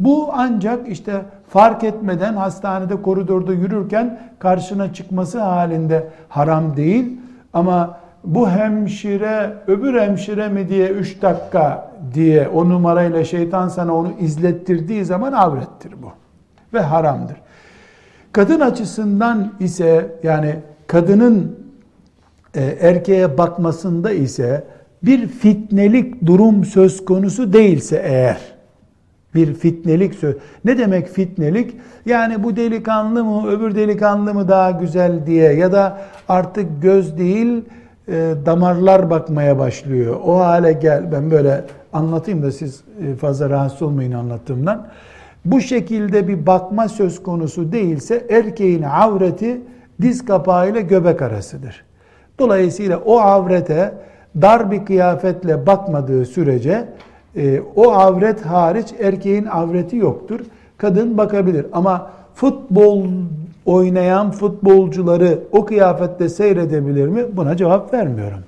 Bu 0.00 0.30
ancak 0.32 0.88
işte 0.88 1.12
fark 1.48 1.84
etmeden 1.84 2.34
hastanede 2.34 3.02
koridorda 3.02 3.52
yürürken 3.52 4.20
karşına 4.38 4.92
çıkması 4.92 5.40
halinde 5.40 6.08
haram 6.28 6.76
değil. 6.76 7.20
Ama 7.52 7.98
bu 8.24 8.50
hemşire 8.50 9.54
öbür 9.66 10.00
hemşire 10.00 10.48
mi 10.48 10.68
diye 10.68 10.88
3 10.88 11.22
dakika 11.22 11.90
diye 12.14 12.48
o 12.48 12.68
numarayla 12.68 13.24
şeytan 13.24 13.68
sana 13.68 13.94
onu 13.94 14.12
izlettirdiği 14.20 15.04
zaman 15.04 15.32
avrettir 15.32 15.92
bu. 16.02 16.12
Ve 16.74 16.80
haramdır. 16.80 17.36
Kadın 18.32 18.60
açısından 18.60 19.52
ise 19.60 20.18
yani 20.22 20.56
kadının 20.86 21.58
e, 22.54 22.62
erkeğe 22.80 23.38
bakmasında 23.38 24.10
ise 24.10 24.64
bir 25.02 25.26
fitnelik 25.28 26.26
durum 26.26 26.64
söz 26.64 27.04
konusu 27.04 27.52
değilse 27.52 28.02
eğer 28.04 28.38
bir 29.34 29.54
fitnelik 29.54 30.14
söz. 30.14 30.36
Ne 30.64 30.78
demek 30.78 31.08
fitnelik? 31.08 31.76
Yani 32.06 32.42
bu 32.42 32.56
delikanlı 32.56 33.24
mı 33.24 33.50
öbür 33.50 33.74
delikanlı 33.74 34.34
mı 34.34 34.48
daha 34.48 34.70
güzel 34.70 35.26
diye 35.26 35.52
ya 35.52 35.72
da 35.72 35.98
artık 36.28 36.82
göz 36.82 37.18
değil 37.18 37.64
e, 38.08 38.34
damarlar 38.46 39.10
bakmaya 39.10 39.58
başlıyor. 39.58 40.20
O 40.24 40.38
hale 40.38 40.72
gel 40.72 41.12
ben 41.12 41.30
böyle 41.30 41.64
anlatayım 41.92 42.42
da 42.42 42.52
siz 42.52 42.80
e, 43.06 43.14
fazla 43.14 43.50
rahatsız 43.50 43.82
olmayın 43.82 44.12
anlattığımdan. 44.12 44.86
Bu 45.44 45.60
şekilde 45.60 46.28
bir 46.28 46.46
bakma 46.46 46.88
söz 46.88 47.22
konusu 47.22 47.72
değilse 47.72 48.26
erkeğin 48.30 48.82
avreti 48.82 49.60
diz 50.02 50.24
kapağı 50.24 50.70
ile 50.70 50.80
göbek 50.80 51.22
arasıdır. 51.22 51.84
Dolayısıyla 52.38 52.98
o 52.98 53.20
avrete 53.20 53.94
dar 54.42 54.70
bir 54.70 54.84
kıyafetle 54.84 55.66
bakmadığı 55.66 56.26
sürece 56.26 56.88
e, 57.36 57.60
o 57.76 57.92
avret 57.92 58.46
hariç 58.46 58.94
erkeğin 59.00 59.46
avreti 59.46 59.96
yoktur. 59.96 60.40
Kadın 60.78 61.18
bakabilir 61.18 61.66
ama 61.72 62.10
futbol 62.34 63.06
oynayan 63.66 64.30
futbolcuları 64.30 65.38
o 65.52 65.64
kıyafette 65.64 66.28
seyredebilir 66.28 67.08
mi? 67.08 67.24
Buna 67.32 67.56
cevap 67.56 67.94
vermiyorum. 67.94 68.40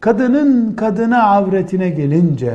Kadının 0.00 0.72
kadına 0.72 1.22
avretine 1.22 1.88
gelince 1.90 2.54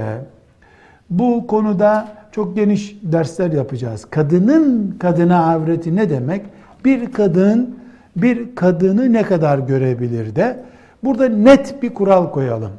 bu 1.09 1.47
konuda 1.47 2.07
çok 2.31 2.55
geniş 2.55 2.97
dersler 3.03 3.51
yapacağız. 3.51 4.05
Kadının 4.09 4.95
kadına 4.99 5.45
avreti 5.53 5.95
ne 5.95 6.09
demek? 6.09 6.45
Bir 6.85 7.11
kadın 7.11 7.75
bir 8.15 8.55
kadını 8.55 9.13
ne 9.13 9.23
kadar 9.23 9.59
görebilir 9.59 10.35
de 10.35 10.59
burada 11.03 11.29
net 11.29 11.83
bir 11.83 11.93
kural 11.93 12.31
koyalım. 12.31 12.71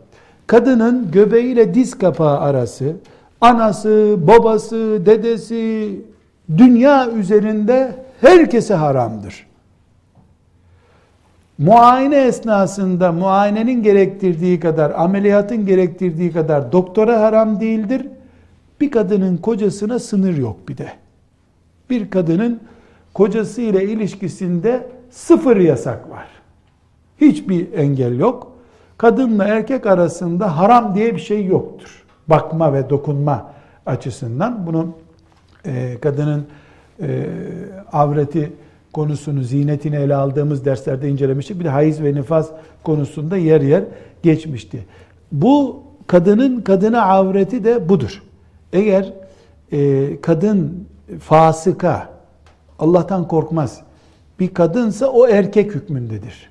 Kadının 0.47 1.11
göbeğiyle 1.11 1.75
diz 1.75 1.99
kapağı 1.99 2.39
arası 2.41 2.97
anası, 3.41 4.17
babası, 4.27 5.07
dedesi 5.07 6.01
dünya 6.59 7.11
üzerinde 7.11 7.93
herkese 8.21 8.75
haramdır. 8.75 9.47
Muayene 11.59 12.17
esnasında 12.17 13.13
muayenenin 13.13 13.83
gerektirdiği 13.83 14.61
kadar, 14.61 14.91
ameliyatın 14.91 15.67
gerektirdiği 15.67 16.33
kadar 16.33 16.73
doktora 16.73 17.21
haram 17.21 17.61
değildir. 17.61 18.07
Bir 18.83 18.91
kadının 18.91 19.37
kocasına 19.37 19.99
sınır 19.99 20.37
yok 20.37 20.69
bir 20.69 20.79
de. 20.79 20.93
Bir 21.91 22.11
kadının 22.11 22.61
kocası 23.15 23.61
ile 23.61 23.85
ilişkisinde 23.85 24.89
sıfır 25.11 25.57
yasak 25.57 26.11
var. 26.11 26.27
Hiçbir 27.21 27.73
engel 27.73 28.19
yok. 28.19 28.53
Kadınla 28.99 29.45
erkek 29.45 29.87
arasında 29.87 30.59
haram 30.59 30.95
diye 30.95 31.15
bir 31.15 31.21
şey 31.21 31.47
yoktur. 31.47 32.05
Bakma 32.29 32.73
ve 32.73 32.91
dokunma 32.91 33.53
açısından 33.87 34.67
bunu 34.67 34.89
e, 35.67 35.99
kadının 36.01 36.47
e, 37.03 37.27
avreti 37.93 38.53
konusunu, 38.93 39.43
zinetini 39.43 39.97
ele 39.97 40.15
aldığımız 40.15 40.65
derslerde 40.65 41.09
incelemiştik. 41.09 41.61
Bir 41.61 41.65
de 41.65 41.69
hayız 41.69 42.03
ve 42.03 42.15
nifas 42.15 42.51
konusunda 42.85 43.37
yer 43.37 43.61
yer 43.61 43.85
geçmişti. 44.23 44.87
Bu 45.33 45.83
kadının 46.07 46.61
kadına 46.61 47.03
avreti 47.03 47.65
de 47.65 47.89
budur. 47.89 48.23
Eğer 48.73 49.13
e, 49.73 50.21
kadın 50.21 50.89
fasıka, 51.21 52.09
Allah'tan 52.79 53.29
korkmaz 53.29 53.81
bir 54.41 54.55
kadınsa 54.55 55.07
o 55.07 55.29
erkek 55.29 55.75
hükmündedir. 55.75 56.51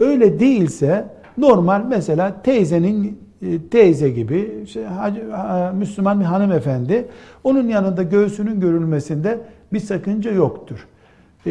Öyle 0.00 0.40
değilse 0.40 1.04
normal 1.38 1.84
mesela 1.88 2.42
teyzenin 2.42 3.18
e, 3.42 3.68
teyze 3.70 4.10
gibi 4.10 4.62
işte, 4.64 4.88
Müslüman 5.74 6.20
bir 6.20 6.24
hanımefendi 6.24 7.08
onun 7.44 7.68
yanında 7.68 8.02
göğsünün 8.02 8.60
görülmesinde 8.60 9.38
bir 9.72 9.80
sakınca 9.80 10.30
yoktur. 10.30 10.86
E, 11.46 11.50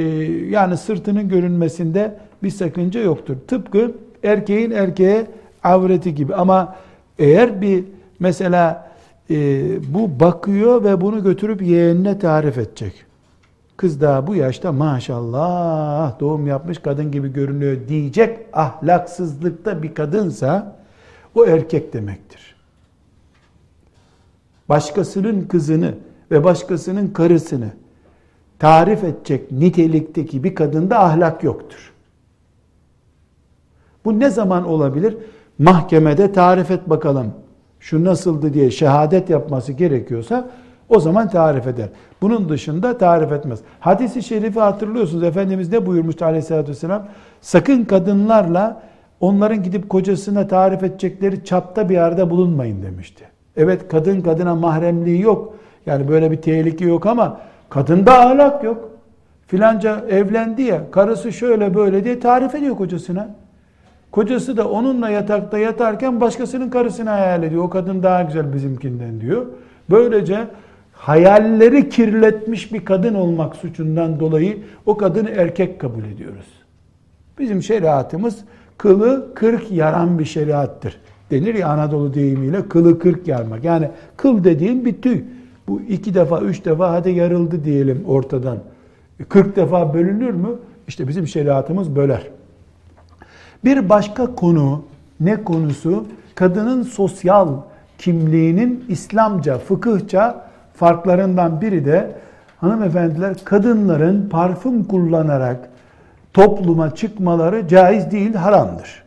yani 0.49 0.78
sırtının 0.78 1.30
görünmesinde 1.30 2.17
bir 2.43 2.49
sakınca 2.49 3.02
yoktur. 3.02 3.36
Tıpkı 3.47 3.91
erkeğin 4.23 4.71
erkeğe 4.71 5.28
avreti 5.63 6.15
gibi 6.15 6.36
ama 6.36 6.75
eğer 7.19 7.62
bir 7.62 7.84
mesela 8.19 8.88
e, 9.29 9.35
bu 9.93 10.19
bakıyor 10.19 10.83
ve 10.83 11.01
bunu 11.01 11.23
götürüp 11.23 11.61
yeğenine 11.61 12.19
tarif 12.19 12.57
edecek. 12.57 13.05
Kız 13.77 14.01
daha 14.01 14.27
bu 14.27 14.35
yaşta 14.35 14.71
maşallah 14.71 16.19
doğum 16.19 16.47
yapmış 16.47 16.79
kadın 16.79 17.11
gibi 17.11 17.33
görünüyor 17.33 17.77
diyecek 17.87 18.39
ahlaksızlıkta 18.53 19.83
bir 19.83 19.93
kadınsa 19.93 20.75
o 21.35 21.45
erkek 21.45 21.93
demektir. 21.93 22.55
Başkasının 24.69 25.41
kızını 25.41 25.93
ve 26.31 26.43
başkasının 26.43 27.07
karısını 27.07 27.69
tarif 28.59 29.03
edecek 29.03 29.51
nitelikteki 29.51 30.43
bir 30.43 30.55
kadında 30.55 30.99
ahlak 30.99 31.43
yoktur. 31.43 31.93
Bu 34.05 34.19
ne 34.19 34.29
zaman 34.29 34.67
olabilir? 34.67 35.17
Mahkemede 35.59 36.31
tarif 36.31 36.71
et 36.71 36.89
bakalım. 36.89 37.33
Şu 37.79 38.03
nasıldı 38.03 38.53
diye 38.53 38.71
şehadet 38.71 39.29
yapması 39.29 39.73
gerekiyorsa 39.73 40.49
o 40.89 40.99
zaman 40.99 41.29
tarif 41.29 41.67
eder. 41.67 41.89
Bunun 42.21 42.49
dışında 42.49 42.97
tarif 42.97 43.31
etmez. 43.31 43.59
Hadis-i 43.79 44.23
şerifi 44.23 44.59
hatırlıyorsunuz. 44.59 45.23
Efendimiz 45.23 45.71
ne 45.71 45.85
buyurmuştu 45.85 46.25
aleyhissalatü 46.25 46.71
vesselam? 46.71 47.05
Sakın 47.41 47.83
kadınlarla 47.83 48.81
onların 49.19 49.63
gidip 49.63 49.89
kocasına 49.89 50.47
tarif 50.47 50.83
edecekleri 50.83 51.45
çapta 51.45 51.89
bir 51.89 51.93
yerde 51.93 52.29
bulunmayın 52.29 52.83
demişti. 52.83 53.23
Evet 53.57 53.87
kadın 53.87 54.21
kadına 54.21 54.55
mahremliği 54.55 55.21
yok. 55.21 55.55
Yani 55.85 56.07
böyle 56.07 56.31
bir 56.31 56.37
tehlike 56.37 56.85
yok 56.85 57.05
ama 57.05 57.39
kadında 57.69 58.19
ahlak 58.19 58.63
yok. 58.63 58.89
Filanca 59.47 60.05
evlendi 60.09 60.61
ya 60.61 60.91
karısı 60.91 61.33
şöyle 61.33 61.75
böyle 61.75 62.03
diye 62.03 62.19
tarif 62.19 62.55
ediyor 62.55 62.75
kocasına. 62.77 63.29
Kocası 64.12 64.58
da 64.58 64.69
onunla 64.69 65.10
yatakta 65.10 65.58
yatarken 65.58 66.22
başkasının 66.22 66.69
karısını 66.69 67.10
hayal 67.10 67.43
ediyor. 67.43 67.63
O 67.63 67.69
kadın 67.69 68.04
daha 68.04 68.22
güzel 68.22 68.54
bizimkinden 68.54 69.22
diyor. 69.22 69.45
Böylece 69.89 70.48
hayalleri 70.93 71.89
kirletmiş 71.89 72.74
bir 72.74 72.86
kadın 72.86 73.13
olmak 73.13 73.56
suçundan 73.56 74.19
dolayı 74.19 74.58
o 74.86 74.98
kadını 74.98 75.30
erkek 75.30 75.80
kabul 75.80 76.04
ediyoruz. 76.04 76.45
Bizim 77.39 77.63
şeriatımız 77.63 78.39
kılı 78.78 79.34
kırk 79.36 79.72
yaran 79.72 80.19
bir 80.19 80.26
şeriattır. 80.26 81.00
Denir 81.32 81.56
ya 81.56 81.67
Anadolu 81.67 82.13
deyimiyle 82.13 82.69
kılı 82.69 83.00
kırk 83.00 83.28
yarmak. 83.28 83.63
Yani 83.63 83.89
kıl 84.17 84.43
dediğin 84.43 84.86
bir 84.86 85.02
tüy. 85.02 85.22
Bu 85.67 85.82
iki 85.82 86.13
defa, 86.13 86.41
üç 86.41 86.65
defa 86.65 86.91
hadi 86.91 87.10
yarıldı 87.10 87.63
diyelim 87.63 88.04
ortadan. 88.08 88.58
Kırk 89.30 89.56
defa 89.56 89.93
bölünür 89.93 90.34
mü? 90.34 90.50
İşte 90.88 91.08
bizim 91.08 91.28
şeriatımız 91.28 91.95
böler. 91.95 92.28
Bir 93.65 93.89
başka 93.89 94.36
konu 94.36 94.84
ne 95.19 95.43
konusu? 95.43 96.06
Kadının 96.36 96.84
sosyal 96.84 97.48
kimliğinin 97.98 98.86
İslamca, 98.88 99.58
fıkıhça 99.58 100.45
farklarından 100.74 101.62
biri 101.62 101.86
de 101.86 102.12
hanımefendiler 102.58 103.36
kadınların 103.43 104.30
parfüm 104.30 104.84
kullanarak 104.84 105.69
topluma 106.34 106.95
çıkmaları 106.95 107.67
caiz 107.67 108.12
değil, 108.12 108.34
haramdır. 108.34 109.04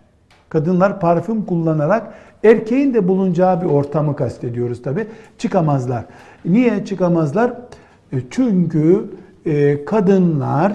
Kadınlar 0.49 1.01
parfüm 1.01 1.45
kullanarak 1.45 2.15
erkeğin 2.45 2.95
de 2.95 3.09
bulunacağı 3.09 3.61
bir 3.61 3.67
ortamı 3.67 4.17
kastediyoruz 4.17 4.83
tabi. 4.83 5.07
Çıkamazlar. 5.39 6.05
Niye 6.45 6.85
çıkamazlar? 6.85 7.53
E, 8.13 8.17
çünkü 8.31 9.11
e, 9.47 9.85
kadınlar 9.85 10.73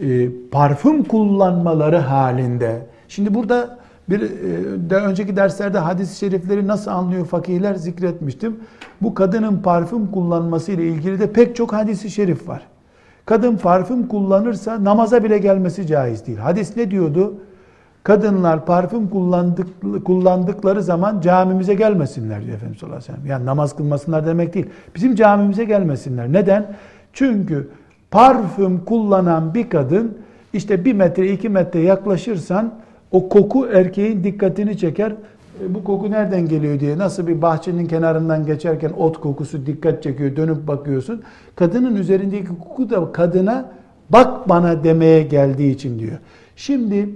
e, 0.00 0.28
parfüm 0.50 1.04
kullanmaları 1.04 1.96
halinde. 1.96 2.86
Şimdi 3.08 3.34
burada 3.34 3.78
bir 4.08 4.20
daha 4.90 5.06
önceki 5.06 5.36
derslerde 5.36 5.78
hadis-i 5.78 6.18
şerifleri 6.18 6.66
nasıl 6.66 6.90
anlıyor 6.90 7.26
fakihler 7.26 7.74
zikretmiştim. 7.74 8.56
Bu 9.00 9.14
kadının 9.14 9.56
parfüm 9.62 10.06
kullanması 10.06 10.72
ile 10.72 10.86
ilgili 10.86 11.18
de 11.18 11.32
pek 11.32 11.56
çok 11.56 11.72
hadisi 11.72 12.10
şerif 12.10 12.48
var. 12.48 12.62
Kadın 13.26 13.56
parfüm 13.56 14.08
kullanırsa 14.08 14.84
namaza 14.84 15.24
bile 15.24 15.38
gelmesi 15.38 15.86
caiz 15.86 16.26
değil. 16.26 16.38
Hadis 16.38 16.76
ne 16.76 16.90
diyordu? 16.90 17.34
Kadınlar 18.02 18.66
parfüm 18.66 19.08
kullandık, 19.08 19.68
kullandıkları 20.04 20.82
zaman 20.82 21.20
camimize 21.20 21.74
gelmesinler 21.74 22.44
diyor 22.44 22.56
Efendimiz 22.56 22.80
sallallahu 22.80 22.98
aleyhi 22.98 23.12
ve 23.12 23.16
sellem. 23.16 23.30
Yani 23.30 23.46
namaz 23.46 23.76
kılmasınlar 23.76 24.26
demek 24.26 24.54
değil. 24.54 24.66
Bizim 24.94 25.14
camimize 25.14 25.64
gelmesinler. 25.64 26.32
Neden? 26.32 26.76
Çünkü 27.12 27.68
parfüm 28.14 28.84
kullanan 28.84 29.54
bir 29.54 29.70
kadın 29.70 30.18
işte 30.52 30.84
bir 30.84 30.92
metre 30.92 31.32
iki 31.32 31.48
metre 31.48 31.80
yaklaşırsan 31.80 32.74
o 33.12 33.28
koku 33.28 33.66
erkeğin 33.66 34.24
dikkatini 34.24 34.78
çeker. 34.78 35.10
E, 35.64 35.74
bu 35.74 35.84
koku 35.84 36.10
nereden 36.10 36.48
geliyor 36.48 36.80
diye 36.80 36.98
nasıl 36.98 37.26
bir 37.26 37.42
bahçenin 37.42 37.86
kenarından 37.86 38.46
geçerken 38.46 38.90
ot 38.90 39.20
kokusu 39.20 39.66
dikkat 39.66 40.02
çekiyor 40.02 40.36
dönüp 40.36 40.68
bakıyorsun. 40.68 41.22
Kadının 41.56 41.96
üzerindeki 41.96 42.48
koku 42.48 42.90
da 42.90 43.12
kadına 43.12 43.70
bak 44.10 44.48
bana 44.48 44.84
demeye 44.84 45.22
geldiği 45.22 45.74
için 45.74 45.98
diyor. 45.98 46.18
Şimdi 46.56 47.08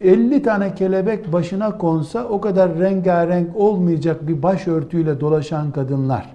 50 0.00 0.42
tane 0.42 0.74
kelebek 0.74 1.32
başına 1.32 1.78
konsa 1.78 2.24
o 2.24 2.40
kadar 2.40 2.78
rengarenk 2.78 3.56
olmayacak 3.56 4.28
bir 4.28 4.42
başörtüyle 4.42 5.20
dolaşan 5.20 5.70
kadınlar 5.70 6.26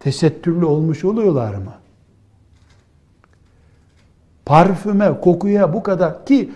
tesettürlü 0.00 0.64
olmuş 0.64 1.04
oluyorlar 1.04 1.54
mı? 1.54 1.72
Parfüme, 4.48 5.20
kokuya 5.20 5.72
bu 5.72 5.82
kadar 5.82 6.26
ki 6.26 6.50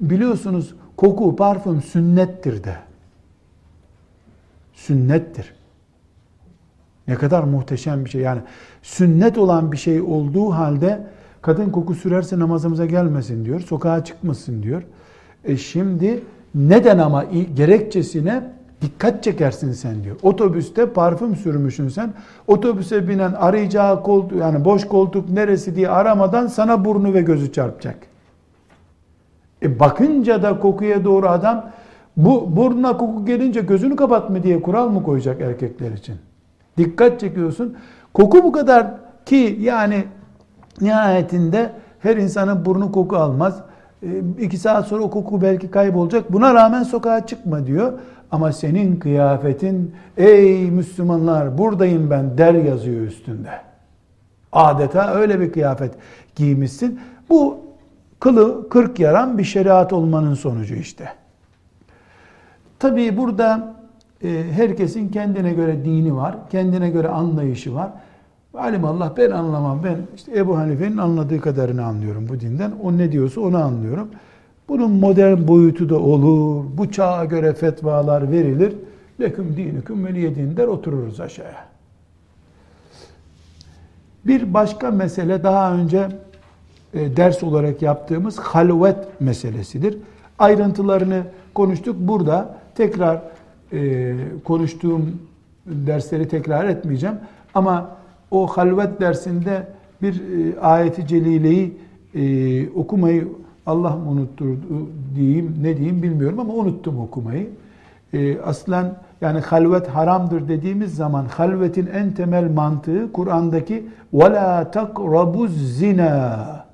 biliyorsunuz 0.00 0.74
koku, 0.96 1.36
parfüm 1.36 1.82
sünnettir 1.82 2.64
de. 2.64 2.76
Sünnettir. 4.74 5.54
Ne 7.08 7.14
kadar 7.14 7.44
muhteşem 7.44 8.04
bir 8.04 8.10
şey. 8.10 8.20
Yani 8.20 8.40
sünnet 8.82 9.38
olan 9.38 9.72
bir 9.72 9.76
şey 9.76 10.00
olduğu 10.00 10.50
halde 10.50 11.06
kadın 11.42 11.70
koku 11.70 11.94
sürerse 11.94 12.38
namazımıza 12.38 12.86
gelmesin 12.86 13.44
diyor. 13.44 13.60
Sokağa 13.60 14.04
çıkmasın 14.04 14.62
diyor. 14.62 14.82
E 15.44 15.56
şimdi 15.56 16.22
neden 16.54 16.98
ama 16.98 17.24
gerekçesine 17.54 18.52
dikkat 18.82 19.22
çekersin 19.24 19.72
sen 19.72 20.04
diyor. 20.04 20.16
Otobüste 20.22 20.92
parfüm 20.92 21.36
sürmüşsün 21.36 21.88
sen. 21.88 22.12
Otobüse 22.46 23.08
binen 23.08 23.32
arayacağı 23.32 24.02
koltuk 24.02 24.38
yani 24.38 24.64
boş 24.64 24.88
koltuk 24.88 25.28
neresi 25.30 25.76
diye 25.76 25.88
aramadan 25.88 26.46
sana 26.46 26.84
burnu 26.84 27.14
ve 27.14 27.20
gözü 27.20 27.52
çarpacak. 27.52 27.96
E 29.62 29.80
bakınca 29.80 30.42
da 30.42 30.58
kokuya 30.58 31.04
doğru 31.04 31.28
adam 31.28 31.70
bu 32.16 32.56
burnuna 32.56 32.96
koku 32.96 33.26
gelince 33.26 33.60
gözünü 33.60 33.96
kapatma 33.96 34.42
diye 34.42 34.62
kural 34.62 34.88
mı 34.88 35.02
koyacak 35.02 35.40
erkekler 35.40 35.92
için? 35.92 36.16
Dikkat 36.76 37.20
çekiyorsun. 37.20 37.76
Koku 38.14 38.44
bu 38.44 38.52
kadar 38.52 38.86
ki 39.26 39.58
yani 39.60 40.04
nihayetinde 40.80 41.72
her 42.00 42.16
insanın 42.16 42.64
burnu 42.64 42.92
koku 42.92 43.16
almaz. 43.16 43.60
E, 44.02 44.08
iki 44.38 44.58
saat 44.58 44.86
sonra 44.86 45.02
o 45.02 45.10
koku 45.10 45.42
belki 45.42 45.70
kaybolacak. 45.70 46.32
Buna 46.32 46.54
rağmen 46.54 46.82
sokağa 46.82 47.26
çıkma 47.26 47.66
diyor. 47.66 47.92
Ama 48.30 48.52
senin 48.52 48.96
kıyafetin 48.96 49.94
ey 50.16 50.70
Müslümanlar 50.70 51.58
buradayım 51.58 52.10
ben 52.10 52.38
der 52.38 52.54
yazıyor 52.54 53.00
üstünde. 53.00 53.50
Adeta 54.52 55.14
öyle 55.14 55.40
bir 55.40 55.52
kıyafet 55.52 55.94
giymişsin. 56.36 57.00
Bu 57.30 57.58
kılı 58.20 58.68
kırk 58.68 59.00
yaran 59.00 59.38
bir 59.38 59.44
şeriat 59.44 59.92
olmanın 59.92 60.34
sonucu 60.34 60.74
işte. 60.74 61.08
Tabii 62.78 63.16
burada 63.16 63.74
e, 64.24 64.44
herkesin 64.52 65.08
kendine 65.08 65.52
göre 65.52 65.84
dini 65.84 66.16
var, 66.16 66.36
kendine 66.50 66.90
göre 66.90 67.08
anlayışı 67.08 67.74
var. 67.74 67.90
Alim 68.54 68.84
Allah 68.84 69.12
ben 69.16 69.30
anlamam. 69.30 69.84
Ben 69.84 69.96
işte 70.16 70.38
Ebu 70.38 70.56
Hanife'nin 70.56 70.96
anladığı 70.96 71.40
kadarını 71.40 71.84
anlıyorum 71.84 72.28
bu 72.28 72.40
dinden. 72.40 72.72
O 72.82 72.98
ne 72.98 73.12
diyorsa 73.12 73.40
onu 73.40 73.64
anlıyorum. 73.64 74.08
Bunun 74.68 74.90
modern 74.90 75.48
boyutu 75.48 75.88
da 75.88 75.98
olur. 75.98 76.64
Bu 76.74 76.92
çağa 76.92 77.24
göre 77.24 77.52
fetvalar 77.54 78.30
verilir. 78.30 78.74
Leküm 79.20 79.56
dinüküm 79.56 80.06
veliyedin 80.06 80.56
der 80.56 80.66
otururuz 80.66 81.20
aşağıya. 81.20 81.68
Bir 84.26 84.54
başka 84.54 84.90
mesele 84.90 85.42
daha 85.42 85.74
önce 85.74 86.08
e, 86.94 87.16
ders 87.16 87.42
olarak 87.42 87.82
yaptığımız 87.82 88.38
halvet 88.38 89.20
meselesidir. 89.20 89.98
Ayrıntılarını 90.38 91.22
konuştuk. 91.54 91.96
Burada 91.98 92.56
tekrar 92.74 93.22
e, 93.72 94.14
konuştuğum 94.44 95.20
dersleri 95.66 96.28
tekrar 96.28 96.68
etmeyeceğim. 96.68 97.16
Ama 97.54 97.96
o 98.30 98.46
halvet 98.46 99.00
dersinde 99.00 99.66
bir 100.02 100.14
e, 100.14 100.60
ayeti 100.60 101.06
celileyi 101.06 101.76
e, 102.14 102.70
okumayı 102.70 103.28
Allah 103.67 103.89
mı 103.95 104.09
unutturdu 104.09 104.89
diyeyim 105.15 105.55
ne 105.61 105.77
diyeyim 105.77 106.03
bilmiyorum 106.03 106.39
ama 106.39 106.53
unuttum 106.53 106.99
okumayı. 106.99 107.49
E, 108.13 108.39
aslen 108.41 108.95
yani 109.21 109.39
halvet 109.39 109.87
haramdır 109.87 110.47
dediğimiz 110.47 110.95
zaman 110.95 111.25
halvetin 111.25 111.87
en 111.87 112.11
temel 112.11 112.51
mantığı 112.51 113.11
Kur'an'daki 113.11 113.85
وَلَا 114.13 114.71
تَقْرَبُ 114.71 115.47
zina 115.47 116.65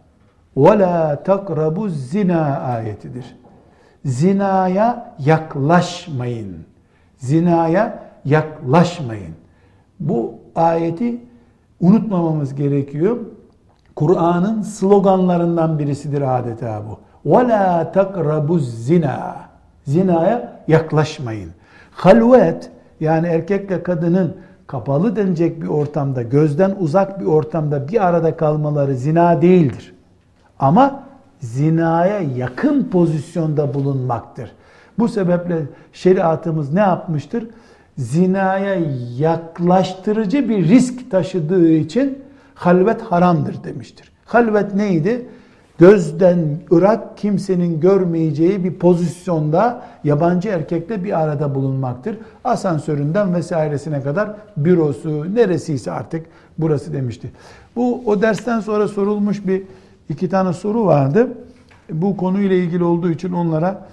وَلَا 0.58 1.24
تَقْرَبُ 1.24 1.90
zina 1.90 2.60
ayetidir. 2.60 3.36
Zinaya 4.06 5.16
yaklaşmayın. 5.20 6.56
Zinaya 7.18 8.04
yaklaşmayın. 8.26 9.34
Bu 10.00 10.36
ayeti 10.56 11.22
unutmamamız 11.82 12.56
gerekiyor. 12.56 13.18
Kur'an'ın 13.96 14.62
sloganlarından 14.62 15.80
birisidir 15.80 16.40
adeta 16.40 16.82
bu. 16.90 17.00
وَلَا 17.30 17.94
تَقْرَبُ 17.94 18.60
zina. 18.60 19.36
Zinaya 19.86 20.62
yaklaşmayın. 20.68 21.50
Halvet 21.92 22.72
yani 23.00 23.28
erkekle 23.28 23.84
kadının 23.84 24.36
kapalı 24.68 25.16
denecek 25.16 25.62
bir 25.62 25.68
ortamda, 25.68 26.22
gözden 26.22 26.76
uzak 26.80 27.20
bir 27.20 27.26
ortamda 27.26 27.88
bir 27.88 28.08
arada 28.08 28.38
kalmaları 28.38 28.96
zina 28.96 29.42
değildir. 29.42 29.94
Ama 30.60 31.04
zinaya 31.40 32.20
yakın 32.20 32.84
pozisyonda 32.84 33.74
bulunmaktır. 33.74 34.52
Bu 35.00 35.08
sebeple 35.08 35.62
şeriatımız 35.94 36.74
ne 36.74 36.80
yapmıştır? 36.80 37.48
Zinaya 37.98 38.76
yaklaştırıcı 39.18 40.50
bir 40.50 40.68
risk 40.68 41.12
taşıdığı 41.12 41.72
için 41.72 42.20
halvet 42.55 43.03
haramdır 43.03 43.65
demiştir. 43.65 44.13
Halvet 44.25 44.75
neydi? 44.75 45.27
Gözden 45.79 46.39
ırak 46.73 47.19
kimsenin 47.19 47.81
görmeyeceği 47.81 48.65
bir 48.65 48.75
pozisyonda 48.75 49.83
yabancı 50.05 50.49
erkekle 50.49 51.05
bir 51.05 51.21
arada 51.21 51.55
bulunmaktır. 51.55 52.19
Asansöründen 52.45 53.35
vesairesine 53.35 54.03
kadar 54.03 54.37
bürosu 54.57 55.35
neresiyse 55.35 55.93
artık 55.93 56.27
burası 56.59 56.93
demişti. 56.93 57.31
Bu 57.77 58.03
o 58.07 58.23
dersten 58.23 58.61
sonra 58.61 58.89
sorulmuş 58.89 59.47
bir 59.47 59.63
iki 60.09 60.29
tane 60.29 60.53
soru 60.53 60.87
vardı. 60.87 61.29
Bu 61.91 62.17
konuyla 62.17 62.57
ilgili 62.57 62.85
olduğu 62.85 63.11
için 63.11 63.33
onlara 63.33 63.87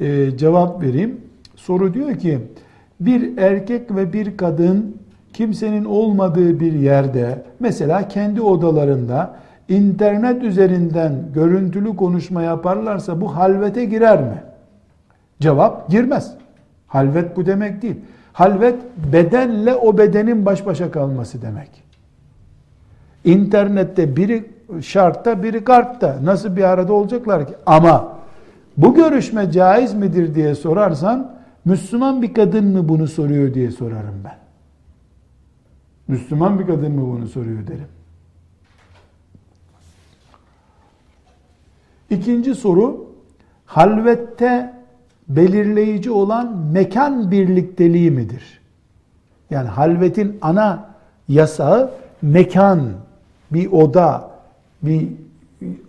e, 0.00 0.36
cevap 0.36 0.82
vereyim. 0.82 1.20
Soru 1.56 1.94
diyor 1.94 2.18
ki 2.18 2.38
bir 3.00 3.38
erkek 3.38 3.96
ve 3.96 4.12
bir 4.12 4.36
kadın 4.36 4.96
kimsenin 5.34 5.84
olmadığı 5.84 6.60
bir 6.60 6.72
yerde 6.72 7.42
mesela 7.60 8.08
kendi 8.08 8.40
odalarında 8.40 9.34
internet 9.68 10.42
üzerinden 10.42 11.12
görüntülü 11.34 11.96
konuşma 11.96 12.42
yaparlarsa 12.42 13.20
bu 13.20 13.36
halvete 13.36 13.84
girer 13.84 14.20
mi? 14.20 14.42
Cevap 15.40 15.90
girmez. 15.90 16.34
Halvet 16.86 17.36
bu 17.36 17.46
demek 17.46 17.82
değil. 17.82 17.96
Halvet 18.32 18.76
bedenle 19.12 19.74
o 19.74 19.98
bedenin 19.98 20.46
baş 20.46 20.66
başa 20.66 20.90
kalması 20.90 21.42
demek. 21.42 21.70
İnternette 23.24 24.16
biri 24.16 24.44
şartta 24.80 25.42
biri 25.42 25.64
kartta 25.64 26.16
nasıl 26.24 26.56
bir 26.56 26.62
arada 26.62 26.92
olacaklar 26.92 27.46
ki? 27.46 27.54
Ama 27.66 28.12
bu 28.76 28.94
görüşme 28.94 29.50
caiz 29.50 29.94
midir 29.94 30.34
diye 30.34 30.54
sorarsan 30.54 31.34
Müslüman 31.64 32.22
bir 32.22 32.34
kadın 32.34 32.64
mı 32.64 32.88
bunu 32.88 33.08
soruyor 33.08 33.54
diye 33.54 33.70
sorarım 33.70 34.14
ben. 34.24 34.43
Müslüman 36.08 36.58
bir 36.58 36.66
kadın 36.66 36.92
mı 36.92 37.16
bunu 37.16 37.28
soruyor 37.28 37.66
derim. 37.66 37.88
İkinci 42.10 42.54
soru, 42.54 43.06
halvette 43.66 44.74
belirleyici 45.28 46.10
olan 46.10 46.56
mekan 46.56 47.30
birlikteliği 47.30 48.10
midir? 48.10 48.60
Yani 49.50 49.68
halvetin 49.68 50.38
ana 50.42 50.90
yasağı 51.28 51.90
mekan, 52.22 52.90
bir 53.50 53.72
oda, 53.72 54.30
bir 54.82 55.08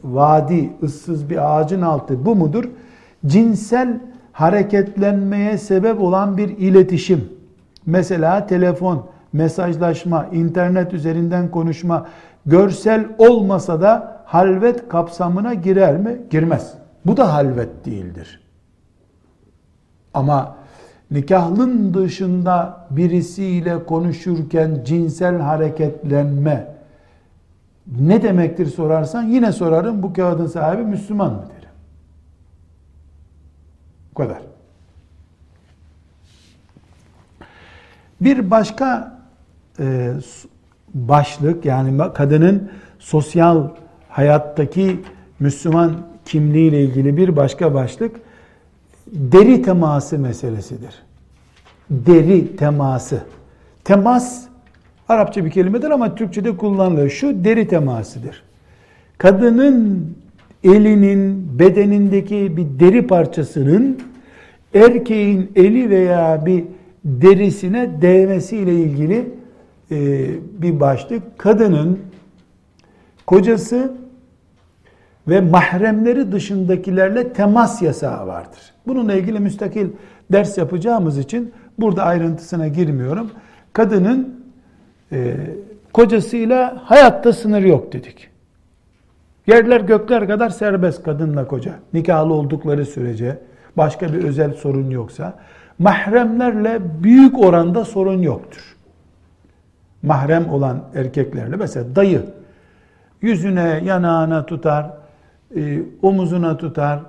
vadi, 0.03 0.73
ıssız 0.83 1.29
bir 1.29 1.57
ağacın 1.57 1.81
altı 1.81 2.25
bu 2.25 2.35
mudur? 2.35 2.63
Cinsel 3.25 3.99
hareketlenmeye 4.31 5.57
sebep 5.57 6.01
olan 6.01 6.37
bir 6.37 6.49
iletişim. 6.49 7.29
Mesela 7.85 8.47
telefon, 8.47 9.05
mesajlaşma, 9.35 10.25
internet 10.31 10.93
üzerinden 10.93 11.51
konuşma, 11.51 12.07
görsel 12.45 13.05
olmasa 13.17 13.81
da 13.81 14.21
halvet 14.25 14.89
kapsamına 14.89 15.53
girer 15.53 15.97
mi? 15.97 16.21
Girmez. 16.29 16.73
Bu 17.05 17.17
da 17.17 17.33
halvet 17.33 17.85
değildir. 17.85 18.41
Ama 20.13 20.55
nikahlın 21.11 21.93
dışında 21.93 22.87
birisiyle 22.89 23.85
konuşurken 23.85 24.81
cinsel 24.85 25.39
hareketlenme 25.39 26.75
ne 27.99 28.23
demektir 28.23 28.65
sorarsan 28.65 29.23
yine 29.23 29.51
sorarım 29.51 30.03
bu 30.03 30.13
kağıdın 30.13 30.47
sahibi 30.47 30.83
Müslüman 30.83 31.31
mı 31.31 31.43
derim. 31.49 31.69
Bu 34.11 34.15
kadar. 34.15 34.41
Bir 38.21 38.51
başka 38.51 39.14
e, 39.79 40.11
başlık 40.93 41.65
yani 41.65 42.01
kadının 42.13 42.69
sosyal 42.99 43.69
hayattaki 44.09 44.99
Müslüman 45.39 45.91
kimliğiyle 46.25 46.83
ilgili 46.83 47.17
bir 47.17 47.35
başka 47.35 47.73
başlık 47.73 48.15
deri 49.07 49.61
teması 49.61 50.19
meselesidir. 50.19 51.03
Deri 51.89 52.55
teması. 52.55 53.23
Temas 53.83 54.45
Arapça 55.09 55.45
bir 55.45 55.51
kelimedir 55.51 55.89
ama 55.89 56.15
Türkçe'de 56.15 56.57
kullanılıyor. 56.57 57.09
Şu 57.09 57.43
deri 57.43 57.67
temasıdır. 57.67 58.43
Kadının 59.17 60.09
elinin 60.63 61.59
bedenindeki 61.59 62.57
bir 62.57 62.79
deri 62.79 63.07
parçasının 63.07 63.99
erkeğin 64.73 65.51
eli 65.55 65.89
veya 65.89 66.45
bir 66.45 66.63
derisine 67.05 68.01
değmesiyle 68.01 68.73
ilgili 68.73 69.29
bir 69.91 70.79
başlık. 70.79 71.39
Kadının 71.39 71.99
kocası 73.25 73.93
ve 75.27 75.41
mahremleri 75.41 76.31
dışındakilerle 76.31 77.33
temas 77.33 77.81
yasağı 77.81 78.27
vardır. 78.27 78.73
Bununla 78.87 79.13
ilgili 79.13 79.39
müstakil 79.39 79.87
ders 80.31 80.57
yapacağımız 80.57 81.17
için 81.17 81.53
burada 81.79 82.03
ayrıntısına 82.03 82.67
girmiyorum. 82.67 83.31
Kadının 83.73 84.45
e, 85.11 85.35
kocasıyla 85.93 86.81
hayatta 86.85 87.33
sınır 87.33 87.61
yok 87.61 87.93
dedik. 87.93 88.29
Yerler 89.47 89.81
gökler 89.81 90.27
kadar 90.27 90.49
serbest 90.49 91.03
kadınla 91.03 91.47
koca. 91.47 91.75
Nikahlı 91.93 92.33
oldukları 92.33 92.85
sürece 92.85 93.37
başka 93.77 94.13
bir 94.13 94.23
özel 94.23 94.53
sorun 94.53 94.89
yoksa 94.89 95.33
mahremlerle 95.79 96.79
büyük 97.03 97.39
oranda 97.39 97.85
sorun 97.85 98.21
yoktur. 98.21 98.74
Mahrem 100.05 100.49
olan 100.49 100.83
erkeklerle 100.95 101.55
mesela 101.55 101.95
dayı 101.95 102.21
yüzüne 103.21 103.81
yanağına 103.85 104.45
tutar, 104.45 104.91
e, 105.55 105.81
omuzuna 106.01 106.57
tutar. 106.57 106.99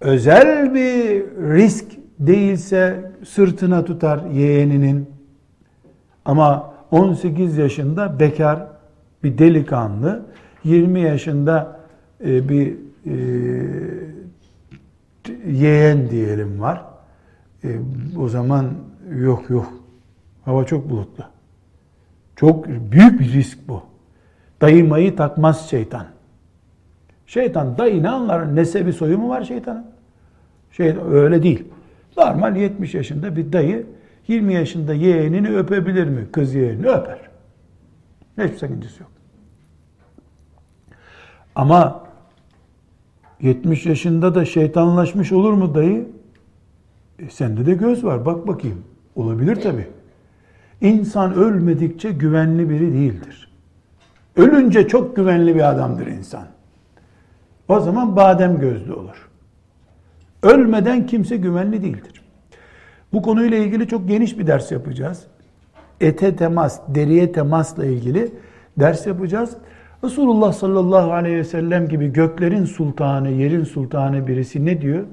Özel 0.00 0.74
bir 0.74 1.24
risk 1.54 1.84
değilse 2.18 3.12
sırtına 3.24 3.84
tutar 3.84 4.30
yeğeninin. 4.30 5.10
Ama 6.24 6.74
18 6.90 7.56
yaşında 7.56 8.20
bekar 8.20 8.66
bir 9.24 9.38
delikanlı, 9.38 10.22
20 10.64 11.00
yaşında 11.00 11.80
e, 12.24 12.48
bir 12.48 12.76
e, 13.06 13.14
yeğen 15.46 16.10
diyelim 16.10 16.60
var. 16.60 16.84
E, 17.64 17.68
o 18.18 18.28
zaman 18.28 18.66
yok 19.18 19.50
yok. 19.50 19.72
Hava 20.44 20.64
çok 20.64 20.90
bulutlu. 20.90 21.31
Çok 22.36 22.68
büyük 22.68 23.20
bir 23.20 23.32
risk 23.32 23.68
bu. 23.68 23.82
Dayı 24.60 25.16
takmaz 25.16 25.70
şeytan. 25.70 26.06
Şeytan 27.26 27.78
dayı 27.78 28.02
ne 28.02 28.08
anlar? 28.08 28.56
Nesebi 28.56 28.92
soyu 28.92 29.18
mu 29.18 29.28
var 29.28 29.44
şeytanın? 29.44 29.86
Şey 30.70 30.96
öyle 31.10 31.42
değil. 31.42 31.64
Normal 32.16 32.56
70 32.56 32.94
yaşında 32.94 33.36
bir 33.36 33.52
dayı 33.52 33.86
20 34.28 34.54
yaşında 34.54 34.94
yeğenini 34.94 35.56
öpebilir 35.56 36.08
mi? 36.08 36.26
Kız 36.32 36.54
yeğenini 36.54 36.88
öper. 36.88 37.18
Hiçbir 38.38 38.58
sakıncası 38.58 39.02
yok. 39.02 39.10
Ama 41.54 42.04
70 43.40 43.86
yaşında 43.86 44.34
da 44.34 44.44
şeytanlaşmış 44.44 45.32
olur 45.32 45.52
mu 45.52 45.74
dayı? 45.74 46.08
E 47.18 47.30
sende 47.30 47.66
de 47.66 47.74
göz 47.74 48.04
var 48.04 48.26
bak 48.26 48.48
bakayım. 48.48 48.84
Olabilir 49.16 49.56
tabi. 49.56 49.88
İnsan 50.82 51.34
ölmedikçe 51.34 52.10
güvenli 52.10 52.70
biri 52.70 52.92
değildir. 52.92 53.48
Ölünce 54.36 54.88
çok 54.88 55.16
güvenli 55.16 55.54
bir 55.54 55.70
adamdır 55.70 56.06
insan. 56.06 56.44
O 57.68 57.80
zaman 57.80 58.16
badem 58.16 58.60
gözlü 58.60 58.92
olur. 58.92 59.28
Ölmeden 60.42 61.06
kimse 61.06 61.36
güvenli 61.36 61.82
değildir. 61.82 62.22
Bu 63.12 63.22
konuyla 63.22 63.58
ilgili 63.58 63.88
çok 63.88 64.08
geniş 64.08 64.38
bir 64.38 64.46
ders 64.46 64.72
yapacağız. 64.72 65.26
Ete 66.00 66.36
temas, 66.36 66.80
deriye 66.88 67.32
temasla 67.32 67.86
ilgili 67.86 68.32
ders 68.78 69.06
yapacağız. 69.06 69.56
Resulullah 70.04 70.52
sallallahu 70.52 71.12
aleyhi 71.12 71.36
ve 71.36 71.44
sellem 71.44 71.88
gibi 71.88 72.12
göklerin 72.12 72.64
sultanı, 72.64 73.30
yerin 73.30 73.64
sultanı 73.64 74.26
birisi 74.26 74.64
ne 74.64 74.80
diyor? 74.80 75.04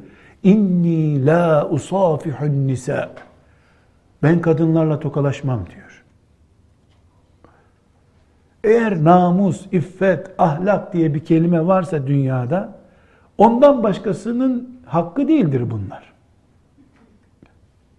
İnni 0.44 1.26
la 1.26 1.70
usafihun 1.70 2.68
nisa. 2.68 3.10
Ben 4.24 4.42
kadınlarla 4.42 5.00
tokalaşmam 5.00 5.66
diyor. 5.66 6.04
Eğer 8.64 9.04
namus, 9.04 9.66
iffet, 9.72 10.32
ahlak 10.38 10.94
diye 10.94 11.14
bir 11.14 11.26
kelime 11.26 11.68
varsa 11.68 12.08
dünyada 12.08 12.80
ondan 13.38 13.84
başkasının 13.84 14.80
hakkı 14.86 15.28
değildir 15.28 15.72
bunlar. 15.72 16.14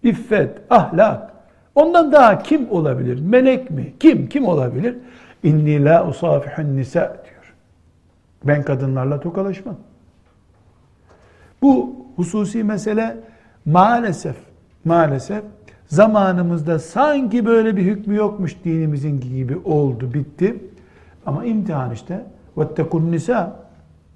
İffet, 0.03 0.61
ahlak, 0.69 1.31
Ondan 1.75 2.11
daha 2.11 2.43
kim 2.43 2.71
olabilir? 2.71 3.19
Melek 3.19 3.71
mi? 3.71 3.93
Kim? 3.99 4.29
Kim 4.29 4.47
olabilir? 4.47 4.97
İnni 5.43 5.85
la 5.85 6.07
usafihun 6.07 6.77
nisa 6.77 7.01
diyor. 7.01 7.53
Ben 8.43 8.63
kadınlarla 8.63 9.19
tokalaşmam. 9.19 9.75
Bu 11.61 11.95
hususi 12.15 12.63
mesele 12.63 13.17
maalesef 13.65 14.35
maalesef 14.85 15.43
zamanımızda 15.90 16.78
sanki 16.78 17.46
böyle 17.46 17.76
bir 17.76 17.82
hükmü 17.82 18.16
yokmuş 18.16 18.56
dinimizin 18.64 19.20
gibi 19.20 19.56
oldu, 19.64 20.14
bitti. 20.14 20.56
Ama 21.26 21.44
imtihan 21.44 21.92
işte. 21.92 22.24
وَاتَّقُوا 22.56 23.10
nisa 23.10 23.66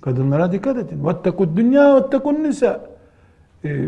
Kadınlara 0.01 0.53
dikkat 0.53 0.77
edin. 0.77 1.05
وَاتَّقُوا 1.05 1.57
dünya 1.57 1.83
وَاتَّقُوا 1.83 2.49
nisa 2.49 2.81
ee, 3.65 3.85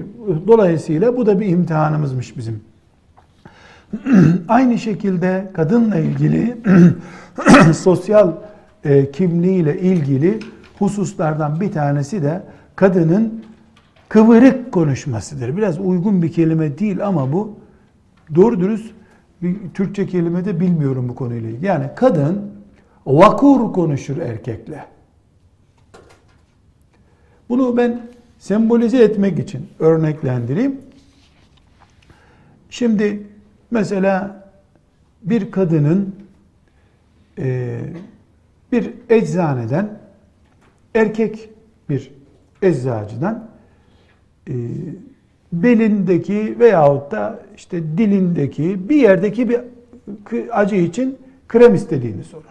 Dolayısıyla 0.46 1.16
bu 1.16 1.26
da 1.26 1.40
bir 1.40 1.46
imtihanımızmış 1.46 2.36
bizim. 2.36 2.60
Aynı 4.48 4.78
şekilde 4.78 5.50
kadınla 5.52 5.96
ilgili 5.96 6.56
sosyal 7.74 8.32
e, 8.84 9.10
kimliğiyle 9.10 9.80
ilgili 9.80 10.40
hususlardan 10.78 11.60
bir 11.60 11.72
tanesi 11.72 12.22
de 12.22 12.42
kadının 12.76 13.44
kıvırık 14.08 14.72
konuşmasıdır. 14.72 15.56
Biraz 15.56 15.80
uygun 15.80 16.22
bir 16.22 16.32
kelime 16.32 16.78
değil 16.78 17.06
ama 17.06 17.32
bu 17.32 17.56
doğru 18.35 18.59
dürüst 18.59 18.93
bir 19.41 19.55
Türkçe 19.73 20.07
kelime 20.07 20.45
de 20.45 20.59
bilmiyorum 20.59 21.09
bu 21.09 21.15
konuyla 21.15 21.49
ilgili. 21.49 21.65
Yani 21.65 21.89
kadın 21.95 22.51
vakur 23.05 23.73
konuşur 23.73 24.17
erkekle. 24.17 24.85
Bunu 27.49 27.77
ben 27.77 28.01
sembolize 28.39 29.03
etmek 29.03 29.39
için 29.39 29.67
örneklendireyim. 29.79 30.81
Şimdi 32.69 33.27
mesela 33.71 34.43
bir 35.23 35.51
kadının 35.51 36.15
e, 37.39 37.79
bir 38.71 38.93
eczaneden 39.09 39.99
erkek 40.95 41.49
bir 41.89 42.11
eczacıdan 42.61 43.49
e, 44.49 44.53
belindeki 45.51 46.55
veyahut 46.59 47.11
da 47.11 47.39
işte 47.55 47.83
dilindeki 47.97 48.89
bir 48.89 48.95
yerdeki 48.95 49.49
bir 49.49 49.59
acı 50.51 50.75
için 50.75 51.17
krem 51.47 51.75
istediğini 51.75 52.23
sorun. 52.23 52.43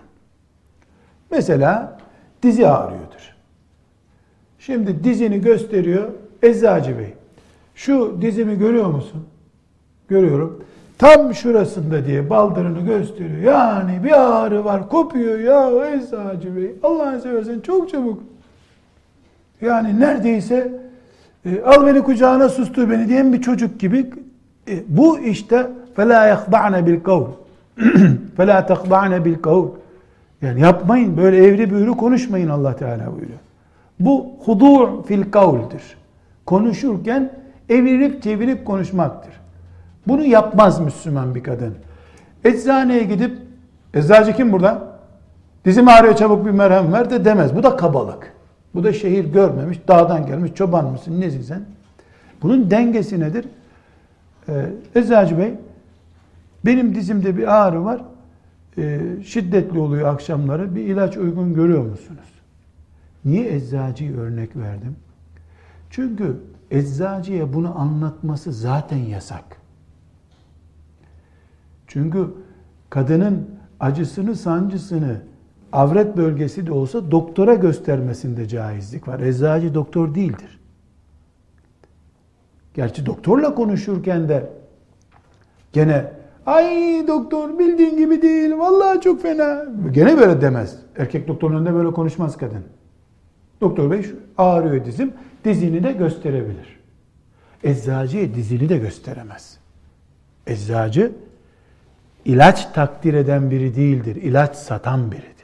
Mesela 1.31 1.99
dizi 2.43 2.69
ağrıyordur. 2.69 3.37
Şimdi 4.59 5.05
dizini 5.05 5.41
gösteriyor 5.41 6.11
eczacı 6.43 6.99
bey. 6.99 7.15
Şu 7.75 8.19
dizimi 8.23 8.59
görüyor 8.59 8.87
musun? 8.87 9.27
Görüyorum. 10.09 10.65
Tam 10.99 11.35
şurasında 11.35 12.07
diye 12.07 12.31
baldırını 12.31 12.81
gösteriyor. 12.81 13.53
Yani 13.53 14.05
bir 14.05 14.13
ağrı 14.13 14.65
var 14.65 14.89
kopuyor 14.89 15.39
ya 15.39 15.89
eczacı 15.89 16.57
bey. 16.57 16.75
Allah'ını 16.83 17.21
seversen 17.21 17.61
çok 17.61 17.91
çabuk. 17.91 18.23
Yani 19.61 20.01
neredeyse 20.01 20.86
e, 21.46 21.62
al 21.62 21.88
beni 21.88 22.04
kucağına 22.04 22.50
sustur 22.50 22.90
beni 22.90 23.10
diyen 23.10 23.34
bir 23.34 23.42
çocuk 23.42 23.80
gibi. 23.80 24.10
E, 24.70 24.84
bu 24.88 25.20
işte 25.20 25.68
فَلَا 25.98 26.34
يَخْضَعْنَ 26.34 26.86
بِالْقَوْلِ 26.88 27.28
فَلَا 28.38 28.68
تَخْضَعْنَ 28.68 29.24
بِالْقَوْلِ 29.24 29.68
Yani 30.42 30.62
yapmayın 30.62 31.18
böyle 31.18 31.46
evri 31.46 31.72
büğrü 31.72 31.92
konuşmayın 31.92 32.50
Allah 32.50 32.76
Teala 32.76 33.06
buyuruyor. 33.12 33.40
Bu 34.00 34.28
hudu' 34.46 35.04
fil 35.04 35.32
kavldir. 35.32 35.98
Konuşurken 36.46 37.32
evirip 37.70 38.24
çevirip 38.24 38.66
konuşmaktır. 38.66 39.34
Bunu 40.08 40.24
yapmaz 40.24 40.80
Müslüman 40.80 41.36
bir 41.36 41.44
kadın. 41.44 41.74
Eczaneye 42.44 43.04
gidip 43.04 43.38
eczacı 43.94 44.34
kim 44.34 44.52
burada? 44.52 44.92
Dizim 45.66 45.88
ağrıyor 45.88 46.16
çabuk 46.16 46.46
bir 46.46 46.52
merhem 46.52 46.94
ver 46.94 47.10
de 47.10 47.26
demez. 47.26 47.56
Bu 47.56 47.64
da 47.64 47.76
kabalık. 47.76 48.34
Bu 48.77 48.85
da 48.85 48.93
şehir 48.93 49.25
görmemiş, 49.25 49.79
dağdan 49.89 50.27
gelmiş, 50.27 50.55
çoban 50.55 50.93
mısın, 50.93 51.21
nesin 51.21 51.43
sen? 51.43 51.63
Bunun 52.43 52.71
dengesi 52.71 53.21
nedir? 53.21 53.49
Ee, 54.49 54.73
Eczacı 54.95 55.39
Bey, 55.39 55.55
benim 56.65 56.95
dizimde 56.95 57.37
bir 57.37 57.55
ağrı 57.57 57.85
var, 57.85 58.03
ee, 58.79 59.01
şiddetli 59.25 59.79
oluyor 59.79 60.09
akşamları, 60.09 60.75
bir 60.75 60.81
ilaç 60.81 61.17
uygun 61.17 61.55
görüyor 61.55 61.83
musunuz? 61.83 62.29
Niye 63.25 63.55
eczacıyı 63.55 64.17
örnek 64.17 64.57
verdim? 64.57 64.97
Çünkü 65.91 66.37
eczacıya 66.71 67.53
bunu 67.53 67.81
anlatması 67.81 68.53
zaten 68.53 68.97
yasak. 68.97 69.45
Çünkü 71.87 72.27
kadının 72.91 73.51
acısını, 73.81 74.37
sancısını 74.37 75.21
avret 75.73 76.17
bölgesi 76.17 76.67
de 76.67 76.73
olsa 76.73 77.11
doktora 77.11 77.55
göstermesinde 77.55 78.49
caizlik 78.49 79.09
var. 79.09 79.21
Eczacı 79.21 79.75
doktor 79.75 80.15
değildir. 80.15 80.61
Gerçi 82.75 83.07
doktorla 83.07 83.55
konuşurken 83.55 84.29
de 84.29 84.51
gene 85.73 86.13
ay 86.47 87.05
doktor 87.09 87.59
bildiğin 87.59 87.97
gibi 87.97 88.23
değil 88.23 88.53
vallahi 88.59 89.01
çok 89.01 89.23
fena. 89.23 89.65
Gene 89.91 90.19
böyle 90.19 90.41
demez. 90.41 90.79
Erkek 90.97 91.29
doktorun 91.29 91.57
önünde 91.57 91.75
böyle 91.75 91.91
konuşmaz 91.91 92.37
kadın. 92.37 92.65
Doktor 93.61 93.91
bey 93.91 94.07
ağrıyor 94.39 94.85
dizim. 94.85 95.13
Dizini 95.45 95.85
de 95.85 95.93
gösterebilir. 95.93 96.81
Eczacıya 97.65 98.35
dizini 98.35 98.69
de 98.69 98.77
gösteremez. 98.79 99.59
Eczacı 100.47 101.13
ilaç 102.25 102.67
takdir 102.73 103.15
eden 103.15 103.51
biri 103.51 103.77
değildir. 103.77 104.17
İlaç 104.17 104.57
satan 104.57 105.13
biridir. 105.13 105.36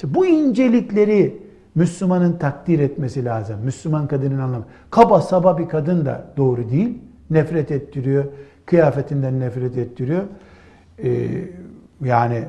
İşte 0.00 0.14
bu 0.14 0.26
incelikleri 0.26 1.42
Müslümanın 1.74 2.32
takdir 2.32 2.78
etmesi 2.78 3.24
lazım. 3.24 3.60
Müslüman 3.64 4.08
kadının 4.08 4.38
anlamı. 4.38 4.64
Kaba 4.90 5.20
saba 5.20 5.58
bir 5.58 5.68
kadın 5.68 6.06
da 6.06 6.24
doğru 6.36 6.70
değil. 6.70 6.98
Nefret 7.30 7.70
ettiriyor. 7.70 8.24
Kıyafetinden 8.66 9.40
nefret 9.40 9.76
ettiriyor. 9.76 10.22
Ee, 11.04 11.28
yani 12.04 12.44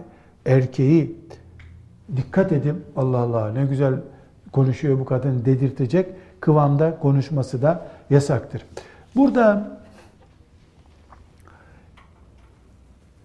erkeği 0.45 1.15
dikkat 2.15 2.51
edin 2.51 2.83
Allah 2.95 3.17
Allah 3.17 3.51
ne 3.51 3.65
güzel 3.65 3.93
konuşuyor 4.51 4.99
bu 4.99 5.05
kadın 5.05 5.45
dedirtecek 5.45 6.09
kıvamda 6.39 6.99
konuşması 6.99 7.61
da 7.61 7.87
yasaktır. 8.09 8.65
Burada 9.15 9.77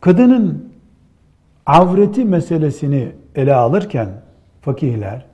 kadının 0.01 0.73
avreti 1.67 2.25
meselesini 2.25 3.13
ele 3.37 3.55
alırken 3.55 4.09
fakihler 4.61 5.27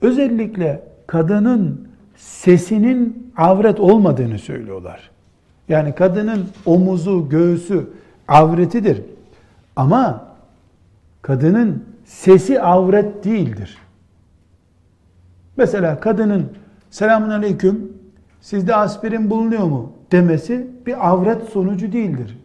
özellikle 0.00 0.82
kadının 1.06 1.88
sesinin 2.16 3.32
avret 3.36 3.80
olmadığını 3.80 4.38
söylüyorlar. 4.38 5.10
Yani 5.68 5.94
kadının 5.94 6.48
omuzu, 6.66 7.28
göğsü 7.28 7.90
avretidir. 8.28 9.02
Ama 9.76 10.26
kadının 11.22 11.84
sesi 12.04 12.60
avret 12.60 13.24
değildir. 13.24 13.78
Mesela 15.56 16.00
kadının 16.00 16.52
selamun 16.90 17.30
aleyküm 17.30 17.92
sizde 18.40 18.76
aspirin 18.76 19.30
bulunuyor 19.30 19.64
mu 19.64 19.92
demesi 20.12 20.66
bir 20.86 21.10
avret 21.10 21.42
sonucu 21.48 21.92
değildir. 21.92 22.38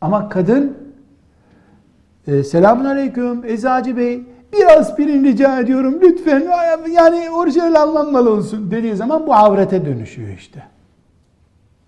Ama 0.00 0.28
kadın 0.28 0.83
e, 2.26 2.44
selamun 2.44 2.84
aleyküm 2.84 3.44
eczacı 3.44 3.96
bey 3.96 4.22
bir 4.52 4.80
aspirin 4.80 5.24
rica 5.24 5.60
ediyorum 5.60 5.98
lütfen 6.02 6.44
yani 6.90 7.30
orijinal 7.30 7.74
anlanmalı 7.74 8.30
olsun 8.30 8.70
dediği 8.70 8.96
zaman 8.96 9.26
bu 9.26 9.34
avrete 9.34 9.86
dönüşüyor 9.86 10.38
işte. 10.38 10.62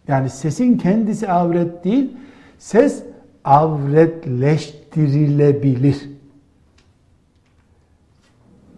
Yani 0.09 0.31
sesin 0.31 0.79
kendisi 0.79 1.29
avret 1.29 1.85
değil, 1.85 2.17
ses 2.59 3.03
avretleştirilebilir. 3.45 6.11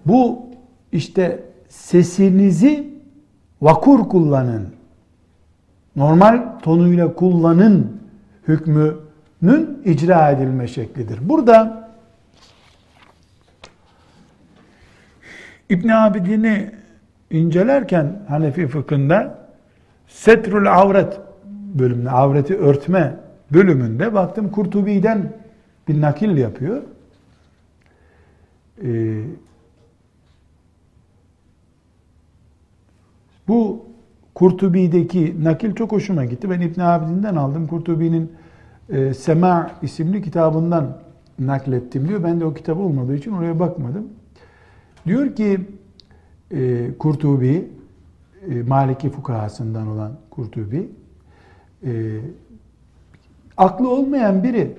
Bu 0.06 0.38
işte 0.92 1.44
sesinizi 1.68 2.88
vakur 3.62 4.08
kullanın. 4.08 4.68
Normal 5.96 6.58
tonuyla 6.62 7.14
kullanın 7.14 8.00
hükmünün 9.42 9.82
icra 9.84 10.30
edilme 10.30 10.68
şeklidir. 10.68 11.18
Burada 11.28 11.88
İbn 15.68 15.88
Abidin'i 15.88 16.70
incelerken 17.30 18.22
Hanefi 18.28 18.66
fıkhında 18.66 19.48
Setrul 20.08 20.66
Avret 20.66 21.20
bölümünde, 21.74 22.10
avreti 22.10 22.56
örtme 22.56 23.16
bölümünde 23.52 24.14
baktım 24.14 24.50
Kurtubi'den 24.50 25.32
bir 25.88 26.00
nakil 26.00 26.36
yapıyor. 26.36 26.82
Ee, 28.84 29.22
bu 33.48 33.86
Kurtubi'deki 34.34 35.44
nakil 35.44 35.74
çok 35.74 35.92
hoşuma 35.92 36.24
gitti. 36.24 36.50
Ben 36.50 36.60
İbn 36.60 36.80
Abidin'den 36.80 37.36
aldım. 37.36 37.66
Kurtubi'nin 37.66 38.32
e, 38.88 39.14
Sema 39.14 39.70
isimli 39.82 40.22
kitabından 40.22 40.98
naklettim 41.38 42.08
diyor. 42.08 42.24
Ben 42.24 42.40
de 42.40 42.44
o 42.44 42.54
kitap 42.54 42.78
olmadığı 42.78 43.16
için 43.16 43.32
oraya 43.32 43.60
bakmadım. 43.60 44.08
Diyor 45.06 45.34
ki 45.34 45.60
e, 46.50 46.88
Kurtubi, 46.98 47.68
e, 48.48 48.62
Maliki 48.62 49.10
fukahasından 49.10 49.86
olan 49.86 50.12
Kurtubi, 50.30 50.90
e, 51.84 52.18
aklı 53.56 53.90
olmayan 53.90 54.42
biri 54.42 54.76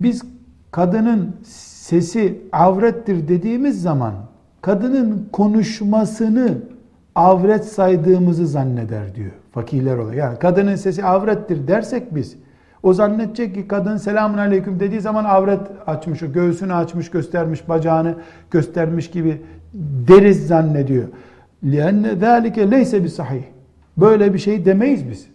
biz 0.00 0.22
kadının 0.70 1.36
sesi 1.44 2.40
avrettir 2.52 3.28
dediğimiz 3.28 3.82
zaman 3.82 4.14
kadının 4.60 5.28
konuşmasını 5.32 6.58
avret 7.14 7.64
saydığımızı 7.64 8.46
zanneder 8.46 9.14
diyor 9.14 9.32
fakirler 9.52 9.96
olarak. 9.96 10.16
Yani 10.16 10.38
kadının 10.38 10.76
sesi 10.76 11.04
avrettir 11.04 11.68
dersek 11.68 12.14
biz 12.14 12.36
o 12.83 12.93
zannedecek 12.93 13.55
ki 13.55 13.67
kadın 13.67 13.97
selamun 13.97 14.37
aleyküm 14.37 14.79
dediği 14.79 15.01
zaman 15.01 15.25
avret 15.25 15.59
açmış, 15.87 16.23
o 16.23 16.31
göğsünü 16.31 16.73
açmış, 16.73 17.11
göstermiş, 17.11 17.69
bacağını 17.69 18.15
göstermiş 18.51 19.11
gibi 19.11 19.41
deriz 20.07 20.47
zannediyor. 20.47 21.07
لِأَنَّ 21.65 22.19
ذَٰلِكَ 22.19 22.53
لَيْسَ 22.53 23.07
sahih. 23.07 23.43
Böyle 23.97 24.33
bir 24.33 24.39
şey 24.39 24.65
demeyiz 24.65 25.09
biz. 25.09 25.27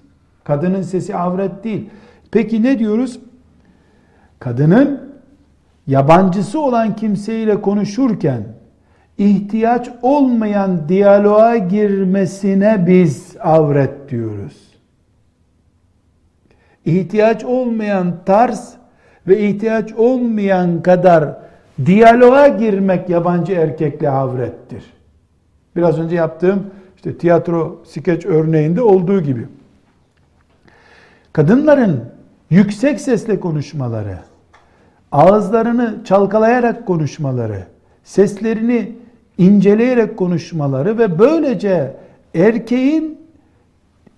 Kadının 0.45 0.83
sesi 0.83 1.17
avret 1.17 1.65
değil. 1.65 1.91
Peki 2.31 2.63
ne 2.63 2.79
diyoruz? 2.79 3.21
Kadının 4.39 5.11
yabancısı 5.87 6.61
olan 6.61 6.97
kimseyle 6.97 7.61
konuşurken 7.61 8.43
ihtiyaç 9.19 9.91
olmayan 10.03 10.89
diyaloğa 10.89 11.57
girmesine 11.57 12.85
biz 12.87 13.37
avret 13.41 14.11
diyoruz. 14.11 14.74
İhtiyaç 16.86 17.44
olmayan 17.44 18.14
tarz 18.26 18.74
ve 19.28 19.40
ihtiyaç 19.40 19.94
olmayan 19.94 20.84
kadar 20.84 21.38
diyaloğa 21.86 22.48
girmek 22.48 23.10
yabancı 23.10 23.54
erkekle 23.54 24.10
avrettir. 24.10 24.84
Biraz 25.76 26.00
önce 26.00 26.16
yaptığım 26.16 26.72
işte 26.96 27.18
tiyatro 27.18 27.82
skeç 27.86 28.26
örneğinde 28.26 28.82
olduğu 28.82 29.22
gibi. 29.22 29.48
Kadınların 31.34 32.04
yüksek 32.50 33.02
sesle 33.02 33.40
konuşmaları, 33.40 34.18
ağızlarını 35.12 35.96
çalkalayarak 36.06 36.88
konuşmaları, 36.88 37.64
seslerini 38.04 38.92
inceleyerek 39.38 40.18
konuşmaları 40.18 40.98
ve 40.98 41.20
böylece 41.20 41.96
erkeğin 42.36 43.25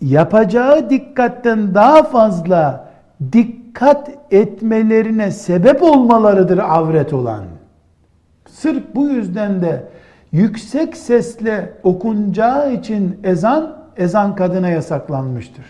yapacağı 0.01 0.89
dikkatten 0.89 1.75
daha 1.75 2.03
fazla 2.03 2.89
dikkat 3.31 4.09
etmelerine 4.31 5.31
sebep 5.31 5.83
olmalarıdır 5.83 6.57
avret 6.57 7.13
olan. 7.13 7.43
Sırf 8.49 8.83
bu 8.95 9.09
yüzden 9.09 9.61
de 9.61 9.83
yüksek 10.31 10.97
sesle 10.97 11.73
okunacağı 11.83 12.73
için 12.73 13.19
ezan, 13.23 13.77
ezan 13.97 14.35
kadına 14.35 14.69
yasaklanmıştır. 14.69 15.65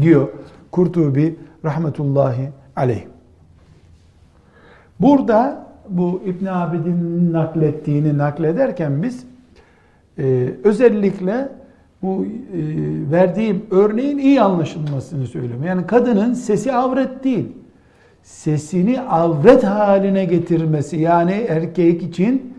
Diyor 0.00 0.28
Kurtubi 0.70 1.38
rahmetullahi 1.64 2.48
aleyh. 2.76 3.04
Burada 5.00 5.66
bu 5.88 6.22
İbn 6.26 6.46
Abidin 6.46 7.32
naklettiğini 7.32 8.18
naklederken 8.18 9.02
biz 9.02 9.24
e, 10.18 10.52
özellikle 10.64 11.48
bu 12.02 12.24
e, 12.24 12.30
verdiğim 13.12 13.66
örneğin 13.70 14.18
iyi 14.18 14.40
anlaşılmasını 14.40 15.26
söylüyorum. 15.26 15.64
Yani 15.64 15.86
kadının 15.86 16.34
sesi 16.34 16.72
avret 16.72 17.24
değil. 17.24 17.48
Sesini 18.22 19.00
avret 19.00 19.64
haline 19.64 20.24
getirmesi 20.24 20.96
yani 20.96 21.46
erkek 21.48 22.02
için 22.02 22.54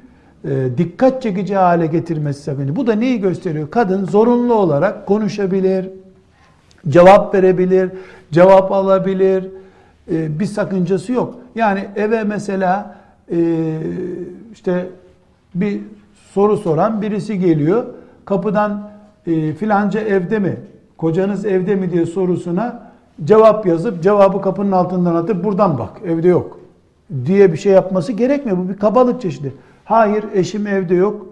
e, 0.46 0.78
dikkat 0.78 1.22
çekici 1.22 1.56
hale 1.56 1.88
getirmesi 1.88 2.42
sakınca. 2.42 2.76
Bu 2.76 2.88
da 2.88 2.94
neyi 2.94 3.20
gösteriyor? 3.20 3.72
Kadın 3.72 4.06
zorunlu 4.06 4.54
olarak 4.54 5.08
konuşabilir, 5.08 5.90
cevap 6.88 7.36
verebilir, 7.36 7.92
cevap 8.32 8.72
alabilir. 8.72 9.50
E, 10.12 10.40
bir 10.40 10.46
sakıncası 10.46 11.12
yok. 11.12 11.36
Yani 11.56 11.86
eve 11.96 12.24
mesela 12.24 12.96
e, 13.32 13.38
işte 14.54 14.90
bir 15.56 15.82
soru 16.32 16.58
soran 16.58 17.02
birisi 17.02 17.40
geliyor. 17.40 17.86
Kapıdan 18.26 18.93
e, 19.28 19.54
filanca 19.54 20.00
evde 20.00 20.40
mi? 20.40 20.56
Kocanız 20.98 21.46
evde 21.46 21.76
mi 21.76 21.92
diye 21.92 22.06
sorusuna 22.06 22.92
cevap 23.24 23.66
yazıp 23.66 24.04
cevabı 24.04 24.42
kapının 24.42 24.72
altından 24.72 25.16
atıp 25.16 25.44
buradan 25.44 25.78
bak 25.78 25.90
evde 26.06 26.28
yok 26.28 26.60
diye 27.26 27.54
bir 27.54 27.58
şey 27.58 27.74
yapması 27.74 28.12
gerekmiyor. 28.12 28.58
Bu 28.58 28.70
bir 28.70 28.78
kabalık 28.78 29.22
çeşidi. 29.22 29.54
Hayır 29.86 30.24
eşim 30.34 30.68
evde 30.68 30.96
yok 30.96 31.28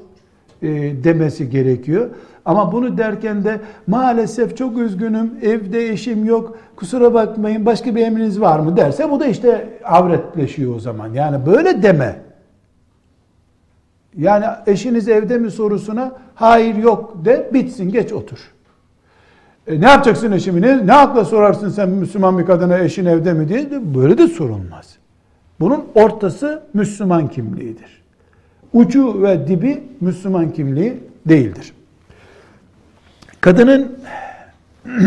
e, 0.61 0.67
demesi 1.03 1.49
gerekiyor. 1.49 2.09
Ama 2.45 2.71
bunu 2.71 2.97
derken 2.97 3.43
de 3.43 3.59
maalesef 3.87 4.57
çok 4.57 4.77
üzgünüm 4.77 5.31
evde 5.41 5.89
eşim 5.89 6.25
yok 6.25 6.57
kusura 6.75 7.13
bakmayın 7.13 7.65
başka 7.65 7.95
bir 7.95 8.05
emriniz 8.05 8.41
var 8.41 8.59
mı 8.59 8.77
derse 8.77 9.11
bu 9.11 9.19
da 9.19 9.25
işte 9.25 9.69
avretleşiyor 9.85 10.75
o 10.75 10.79
zaman. 10.79 11.13
Yani 11.13 11.45
böyle 11.45 11.83
deme. 11.83 12.15
Yani 14.17 14.45
eşiniz 14.67 15.07
evde 15.07 15.37
mi 15.37 15.51
sorusuna 15.51 16.11
hayır 16.35 16.75
yok 16.75 17.25
de 17.25 17.49
bitsin 17.53 17.91
geç 17.91 18.11
otur. 18.13 18.37
E, 19.67 19.81
ne 19.81 19.85
yapacaksın 19.85 20.31
eşimi? 20.31 20.61
Ne, 20.61 20.87
ne 20.87 20.93
akla 20.93 21.25
sorarsın 21.25 21.69
sen 21.69 21.89
Müslüman 21.89 22.39
bir 22.39 22.45
kadına 22.45 22.79
eşin 22.79 23.05
evde 23.05 23.33
mi 23.33 23.49
diye? 23.49 23.69
Böyle 23.95 24.17
de 24.17 24.27
sorulmaz. 24.27 24.95
Bunun 25.59 25.85
ortası 25.95 26.63
Müslüman 26.73 27.27
kimliğidir. 27.27 28.01
Ucu 28.73 29.23
ve 29.23 29.47
dibi 29.47 29.83
Müslüman 30.01 30.53
kimliği 30.53 31.03
değildir. 31.25 31.73
Kadının 33.41 33.99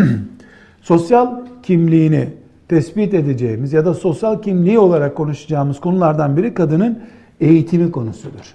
sosyal 0.82 1.36
kimliğini 1.62 2.28
tespit 2.68 3.14
edeceğimiz 3.14 3.72
ya 3.72 3.84
da 3.84 3.94
sosyal 3.94 4.42
kimliği 4.42 4.78
olarak 4.78 5.16
konuşacağımız 5.16 5.80
konulardan 5.80 6.36
biri 6.36 6.54
kadının 6.54 7.02
eğitimi 7.40 7.92
konusudur. 7.92 8.54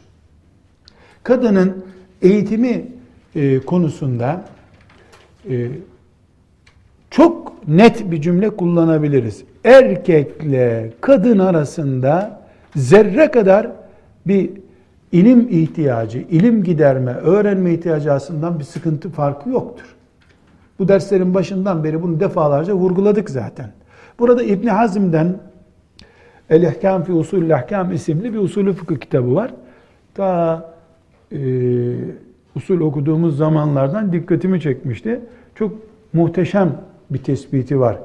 Kadının 1.30 1.86
eğitimi 2.22 2.86
e, 3.36 3.60
konusunda 3.60 4.46
e, 5.50 5.68
çok 7.10 7.68
net 7.68 8.12
bir 8.12 8.22
cümle 8.22 8.50
kullanabiliriz. 8.50 9.44
Erkekle 9.64 10.92
kadın 11.02 11.40
arasında 11.40 12.42
zerre 12.76 13.32
kadar 13.32 13.68
bir 14.28 14.50
ilim 15.12 15.48
ihtiyacı, 15.50 16.18
ilim 16.20 16.64
giderme, 16.64 17.14
öğrenme 17.14 17.74
ihtiyacı 17.74 18.14
aslında 18.14 18.60
bir 18.60 18.64
sıkıntı 18.64 19.10
farkı 19.10 19.50
yoktur. 19.50 19.96
Bu 20.80 20.88
derslerin 20.88 21.34
başından 21.34 21.84
beri 21.84 22.02
bunu 22.02 22.20
defalarca 22.20 22.74
vurguladık 22.74 23.30
zaten. 23.30 23.72
Burada 24.20 24.44
İbn 24.44 24.68
Hazm'den 24.68 25.38
El-İhkam 26.50 27.04
fi 27.04 27.12
Usulü 27.12 27.56
Ahkam 27.56 27.94
isimli 27.94 28.34
bir 28.34 28.40
usulü 28.40 28.74
fıkıh 28.74 28.98
kitabı 28.98 29.36
var. 29.36 29.52
Ta 30.14 30.79
e, 31.32 31.40
usul 32.56 32.80
okuduğumuz 32.80 33.38
zamanlardan 33.38 34.12
dikkatimi 34.12 34.62
çekmişti. 34.62 35.20
Çok 35.56 35.74
muhteşem 36.14 36.82
bir 37.10 37.24
tespiti 37.24 37.80
var 37.80 38.00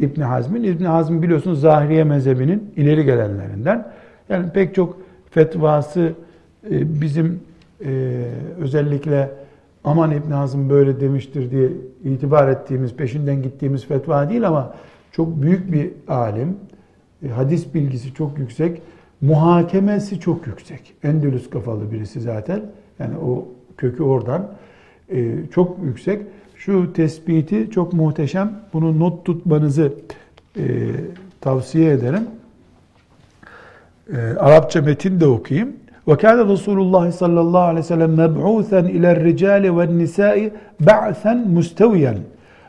İbn 0.00 0.20
Hazm'in. 0.20 0.62
İbn 0.62 0.84
Hazm 0.84 1.22
biliyorsunuz 1.22 1.60
Zahiriye 1.60 2.04
mezhebinin 2.04 2.70
ileri 2.76 3.04
gelenlerinden. 3.04 3.92
Yani 4.28 4.50
pek 4.50 4.74
çok 4.74 4.98
fetvası 5.30 6.12
e, 6.70 7.00
bizim 7.00 7.40
e, 7.84 8.22
özellikle 8.60 9.30
aman 9.84 10.10
İbn 10.10 10.30
Hazm 10.30 10.70
böyle 10.70 11.00
demiştir 11.00 11.50
diye 11.50 11.68
itibar 12.04 12.48
ettiğimiz, 12.48 12.94
peşinden 12.94 13.42
gittiğimiz 13.42 13.86
fetva 13.86 14.30
değil 14.30 14.48
ama 14.48 14.74
çok 15.12 15.42
büyük 15.42 15.72
bir 15.72 15.90
alim, 16.08 16.56
hadis 17.34 17.74
bilgisi 17.74 18.14
çok 18.14 18.38
yüksek, 18.38 18.82
muhakemesi 19.21 20.19
çok 20.19 20.47
yüksek. 20.47 20.93
Endülüs 21.03 21.49
kafalı 21.49 21.91
birisi 21.91 22.19
zaten. 22.21 22.61
Yani 22.99 23.17
o 23.17 23.47
kökü 23.77 24.03
oradan. 24.03 24.47
Çok 25.51 25.77
yüksek. 25.83 26.21
Şu 26.55 26.93
tespiti 26.93 27.69
çok 27.71 27.93
muhteşem. 27.93 28.51
Bunu 28.73 28.99
not 28.99 29.25
tutmanızı 29.25 29.93
tavsiye 31.41 31.91
ederim. 31.91 32.27
Arapça 34.39 34.81
metin 34.81 35.19
de 35.19 35.27
okuyayım. 35.27 35.73
وكان 36.07 36.37
رسول 36.53 36.77
الله 36.85 37.05
صلى 37.21 37.39
الله 37.45 37.63
عليه 37.69 37.83
وسلم 37.85 38.11
مبعوثا 38.23 38.79
إلى 38.95 39.07
الرجال 39.15 39.63
والنساء 39.77 40.37
بعثا 40.89 41.33
مستويا 41.57 42.13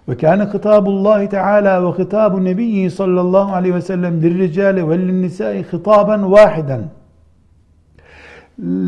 ve 0.08 0.18
kâne 0.18 0.46
hitâbullâhi 0.46 1.30
teâlâ 1.30 1.84
ve 1.84 2.04
hitâbu 2.04 2.44
nebiyyi 2.44 2.92
sallallahu 2.92 3.54
aleyhi 3.54 3.76
ve 3.76 3.82
sellem 3.82 4.22
dirricâle 4.22 4.90
ve 4.90 5.00
linnisâi 5.00 5.64
hitâben 5.64 6.32
vâhiden. 6.32 6.82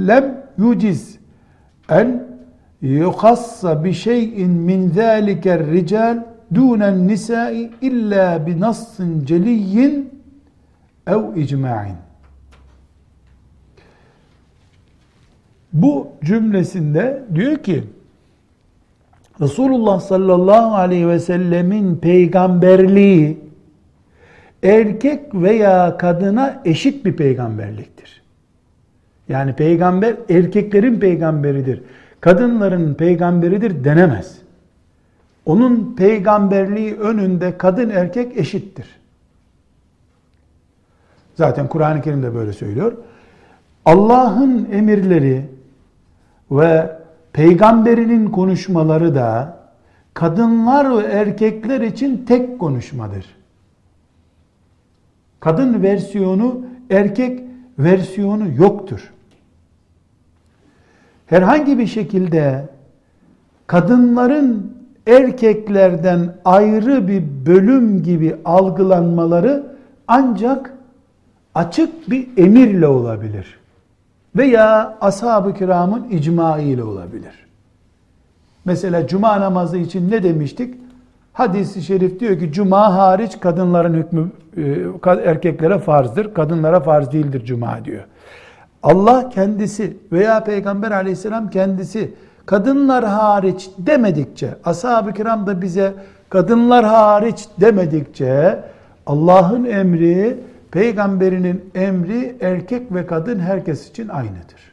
Lem 0.08 0.46
yuciz 0.58 1.20
en 1.90 2.28
yukassa 2.82 3.84
bi 3.84 3.94
şeyin 3.94 4.52
min 4.52 4.90
zâliker 4.90 5.72
rical 5.72 6.24
dûnen 6.54 7.08
nisâi 7.08 7.72
illâ 7.82 8.46
bi 8.46 8.60
nassın 8.60 9.26
celiyyin 9.26 10.22
ev 11.08 11.36
icma'in. 11.36 11.96
Bu 15.74 16.08
cümlesinde 16.24 17.24
diyor 17.36 17.58
ki 17.58 17.84
Resulullah 19.42 20.00
sallallahu 20.00 20.76
aleyhi 20.76 21.08
ve 21.08 21.20
sellemin 21.20 21.96
peygamberliği 21.96 23.38
erkek 24.64 25.36
veya 25.36 25.98
kadına 25.98 26.62
eşit 26.66 27.06
bir 27.06 27.16
peygamberliktir. 27.16 28.22
Yani 29.30 29.54
peygamber 29.54 30.16
erkeklerin 30.30 31.00
peygamberidir. 31.00 31.82
Kadınların 32.22 32.94
peygamberidir 32.94 33.84
denemez. 33.84 34.38
Onun 35.46 35.96
peygamberliği 35.96 36.96
önünde 36.96 37.58
kadın 37.58 37.90
erkek 37.90 38.38
eşittir. 38.38 39.00
Zaten 41.36 41.68
Kur'an-ı 41.68 42.02
Kerim 42.02 42.24
de 42.24 42.36
böyle 42.36 42.54
söylüyor. 42.54 42.94
Allah'ın 43.86 44.68
emirleri 44.72 45.46
ve 46.52 46.99
peygamberinin 47.34 48.28
konuşmaları 48.28 49.16
da 49.16 49.60
kadınlar 50.14 50.98
ve 50.98 51.04
erkekler 51.04 51.82
için 51.82 52.26
tek 52.26 52.60
konuşmadır. 52.60 53.26
Kadın 55.40 55.84
versiyonu, 55.84 56.62
erkek 56.90 57.44
versiyonu 57.80 58.46
yoktur. 58.58 59.14
Herhangi 61.26 61.80
bir 61.80 61.88
şekilde 61.88 62.70
kadınların 63.68 64.74
erkeklerden 65.08 66.36
ayrı 66.46 67.08
bir 67.08 67.24
bölüm 67.46 68.04
gibi 68.04 68.36
algılanmaları 68.46 69.76
ancak 70.08 70.74
açık 71.56 72.10
bir 72.10 72.28
emirle 72.38 72.88
olabilir. 72.88 73.59
Veya 74.40 74.98
ashab-ı 75.02 75.54
kiramın 75.54 76.10
icma 76.10 76.60
ile 76.60 76.84
olabilir. 76.84 77.48
Mesela 78.66 79.08
cuma 79.08 79.42
namazı 79.42 79.78
için 79.78 80.12
ne 80.12 80.24
demiştik? 80.24 80.76
Hadis-i 81.34 81.82
şerif 81.82 82.20
diyor 82.20 82.40
ki 82.40 82.52
cuma 82.52 82.96
hariç 82.96 83.40
kadınların 83.40 83.94
hükmü 83.94 84.32
e, 84.58 85.22
erkeklere 85.26 85.80
farzdır. 85.80 86.34
Kadınlara 86.34 86.80
farz 86.80 87.12
değildir 87.12 87.46
cuma 87.46 87.86
diyor. 87.86 88.04
Allah 88.84 89.30
kendisi 89.30 89.98
veya 90.12 90.44
Peygamber 90.44 90.92
aleyhisselam 90.92 91.50
kendisi 91.50 92.14
kadınlar 92.46 93.06
hariç 93.06 93.70
demedikçe, 93.78 94.56
ashab-ı 94.66 95.14
kiram 95.14 95.48
da 95.48 95.62
bize 95.62 95.94
kadınlar 96.30 96.86
hariç 96.86 97.46
demedikçe 97.62 98.60
Allah'ın 99.06 99.66
emri, 99.66 100.38
peygamberinin 100.72 101.72
emri 101.76 102.36
erkek 102.42 102.94
ve 102.94 103.06
kadın 103.06 103.40
herkes 103.40 103.90
için 103.90 104.08
aynıdır. 104.08 104.72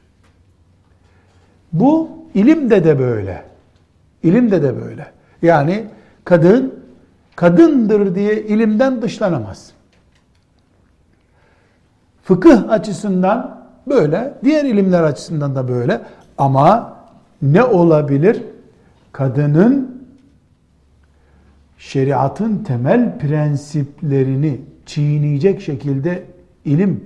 Bu 1.73 2.11
ilimde 2.35 2.85
de 2.85 2.99
böyle. 2.99 3.45
İlimde 4.23 4.63
de 4.63 4.81
böyle. 4.81 5.07
Yani 5.43 5.85
kadın 6.25 6.75
kadındır 7.37 8.15
diye 8.15 8.43
ilimden 8.43 9.03
dışlanamaz. 9.03 9.73
Fıkıh 12.23 12.71
açısından 12.71 13.67
böyle, 13.89 14.35
diğer 14.45 14.65
ilimler 14.65 15.03
açısından 15.03 15.55
da 15.55 15.69
böyle 15.69 16.01
ama 16.39 16.97
ne 17.43 17.65
olabilir? 17.65 18.43
Kadının 19.13 20.07
şeriatın 21.79 22.59
temel 22.59 23.19
prensiplerini 23.19 24.61
çiğneyecek 24.87 25.61
şekilde 25.61 26.25
ilim 26.65 27.05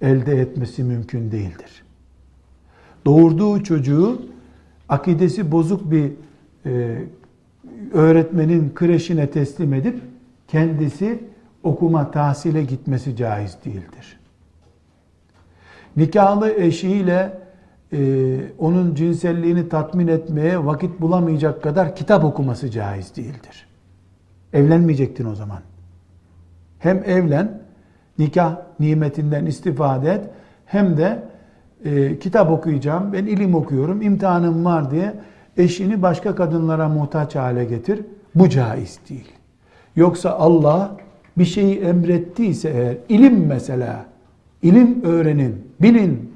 elde 0.00 0.40
etmesi 0.40 0.84
mümkün 0.84 1.30
değildir. 1.32 1.84
Doğurduğu 3.04 3.62
çocuğu 3.62 4.22
akidesi 4.88 5.52
bozuk 5.52 5.90
bir 5.90 6.12
e, 6.66 7.02
öğretmenin 7.92 8.72
kreşine 8.74 9.30
teslim 9.30 9.74
edip 9.74 10.00
kendisi 10.48 11.24
okuma 11.62 12.10
tahsile 12.10 12.64
gitmesi 12.64 13.16
caiz 13.16 13.56
değildir. 13.64 14.20
Nikahlı 15.96 16.52
eşiyle 16.52 17.38
e, 17.92 18.38
onun 18.58 18.94
cinselliğini 18.94 19.68
tatmin 19.68 20.08
etmeye 20.08 20.66
vakit 20.66 21.00
bulamayacak 21.00 21.62
kadar 21.62 21.96
kitap 21.96 22.24
okuması 22.24 22.70
caiz 22.70 23.16
değildir. 23.16 23.66
Evlenmeyecektin 24.52 25.24
o 25.24 25.34
zaman. 25.34 25.60
Hem 26.86 27.02
evlen, 27.06 27.48
nikah 28.18 28.56
nimetinden 28.80 29.46
istifade 29.46 30.10
et, 30.10 30.24
hem 30.66 30.96
de 30.96 31.22
e, 31.84 32.18
kitap 32.18 32.50
okuyacağım, 32.50 33.12
ben 33.12 33.26
ilim 33.26 33.54
okuyorum, 33.54 34.02
imtihanım 34.02 34.64
var 34.64 34.90
diye 34.90 35.14
eşini 35.56 36.02
başka 36.02 36.34
kadınlara 36.34 36.88
muhtaç 36.88 37.36
hale 37.36 37.64
getir. 37.64 38.00
Bu 38.34 38.48
caiz 38.48 38.98
değil. 39.10 39.32
Yoksa 39.96 40.30
Allah 40.30 40.96
bir 41.38 41.44
şeyi 41.44 41.80
emrettiyse 41.80 42.70
eğer, 42.70 42.96
ilim 43.08 43.46
mesela, 43.46 44.04
ilim 44.62 45.02
öğrenin, 45.04 45.72
bilin, 45.82 46.32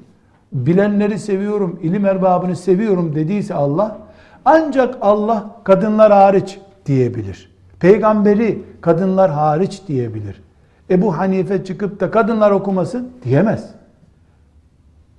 bilenleri 0.51 1.19
seviyorum, 1.19 1.79
ilim 1.83 2.05
erbabını 2.05 2.55
seviyorum 2.55 3.15
dediyse 3.15 3.53
Allah, 3.53 3.97
ancak 4.45 4.97
Allah 5.01 5.55
kadınlar 5.63 6.11
hariç 6.11 6.59
diyebilir. 6.85 7.51
Peygamberi 7.81 8.63
kadınlar 8.81 9.31
hariç 9.31 9.81
diyebilir. 9.87 10.41
Ebu 10.89 11.17
Hanife 11.17 11.63
çıkıp 11.63 11.99
da 11.99 12.11
kadınlar 12.11 12.51
okumasın 12.51 13.09
diyemez. 13.23 13.69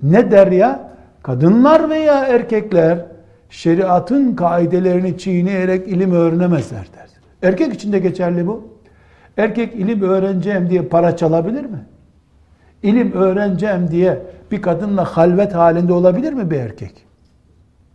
Ne 0.03 0.31
der 0.31 0.47
ya? 0.47 0.93
Kadınlar 1.23 1.91
veya 1.91 2.27
erkekler 2.27 2.99
şeriatın 3.51 4.35
kaidelerini 4.35 5.19
çiğneyerek 5.19 5.89
ilim 5.89 6.13
öğrenemezler 6.13 6.87
der. 6.97 7.09
Erkek 7.43 7.75
için 7.75 7.93
de 7.93 7.99
geçerli 7.99 8.47
bu. 8.47 8.69
Erkek 9.37 9.75
ilim 9.75 10.03
öğreneceğim 10.03 10.71
diye 10.71 10.83
para 10.83 11.17
çalabilir 11.17 11.65
mi? 11.65 11.87
İlim 12.83 13.13
öğreneceğim 13.13 13.91
diye 13.91 14.23
bir 14.51 14.63
kadınla 14.63 15.05
halvet 15.05 15.55
halinde 15.55 15.93
olabilir 15.93 16.33
mi 16.33 16.51
bir 16.51 16.57
erkek? 16.57 16.93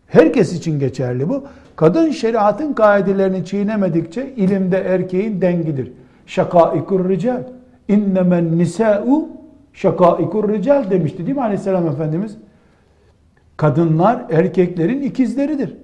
Herkes 0.07 0.53
için 0.53 0.79
geçerli 0.79 1.29
bu. 1.29 1.43
Kadın 1.77 2.11
şeriatın 2.11 2.73
kaidelerini 2.73 3.45
çiğnemedikçe 3.45 4.33
ilimde 4.35 4.77
erkeğin 4.77 5.41
dengidir. 5.41 5.91
Şakaikur 6.25 7.09
rical. 7.09 7.43
İnnemen 7.87 8.57
nisa'u 8.57 9.29
şakaikur 9.73 10.49
rical 10.49 10.89
demişti 10.91 11.25
değil 11.25 11.37
mi 11.37 11.41
aleyhisselam 11.41 11.87
efendimiz? 11.87 12.37
Kadınlar 13.57 14.25
erkeklerin 14.29 15.01
ikizleridir. 15.01 15.77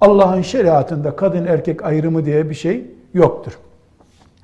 Allah'ın 0.00 0.42
şeriatında 0.42 1.16
kadın 1.16 1.46
erkek 1.46 1.84
ayrımı 1.84 2.24
diye 2.24 2.50
bir 2.50 2.54
şey 2.54 2.86
yoktur. 3.14 3.58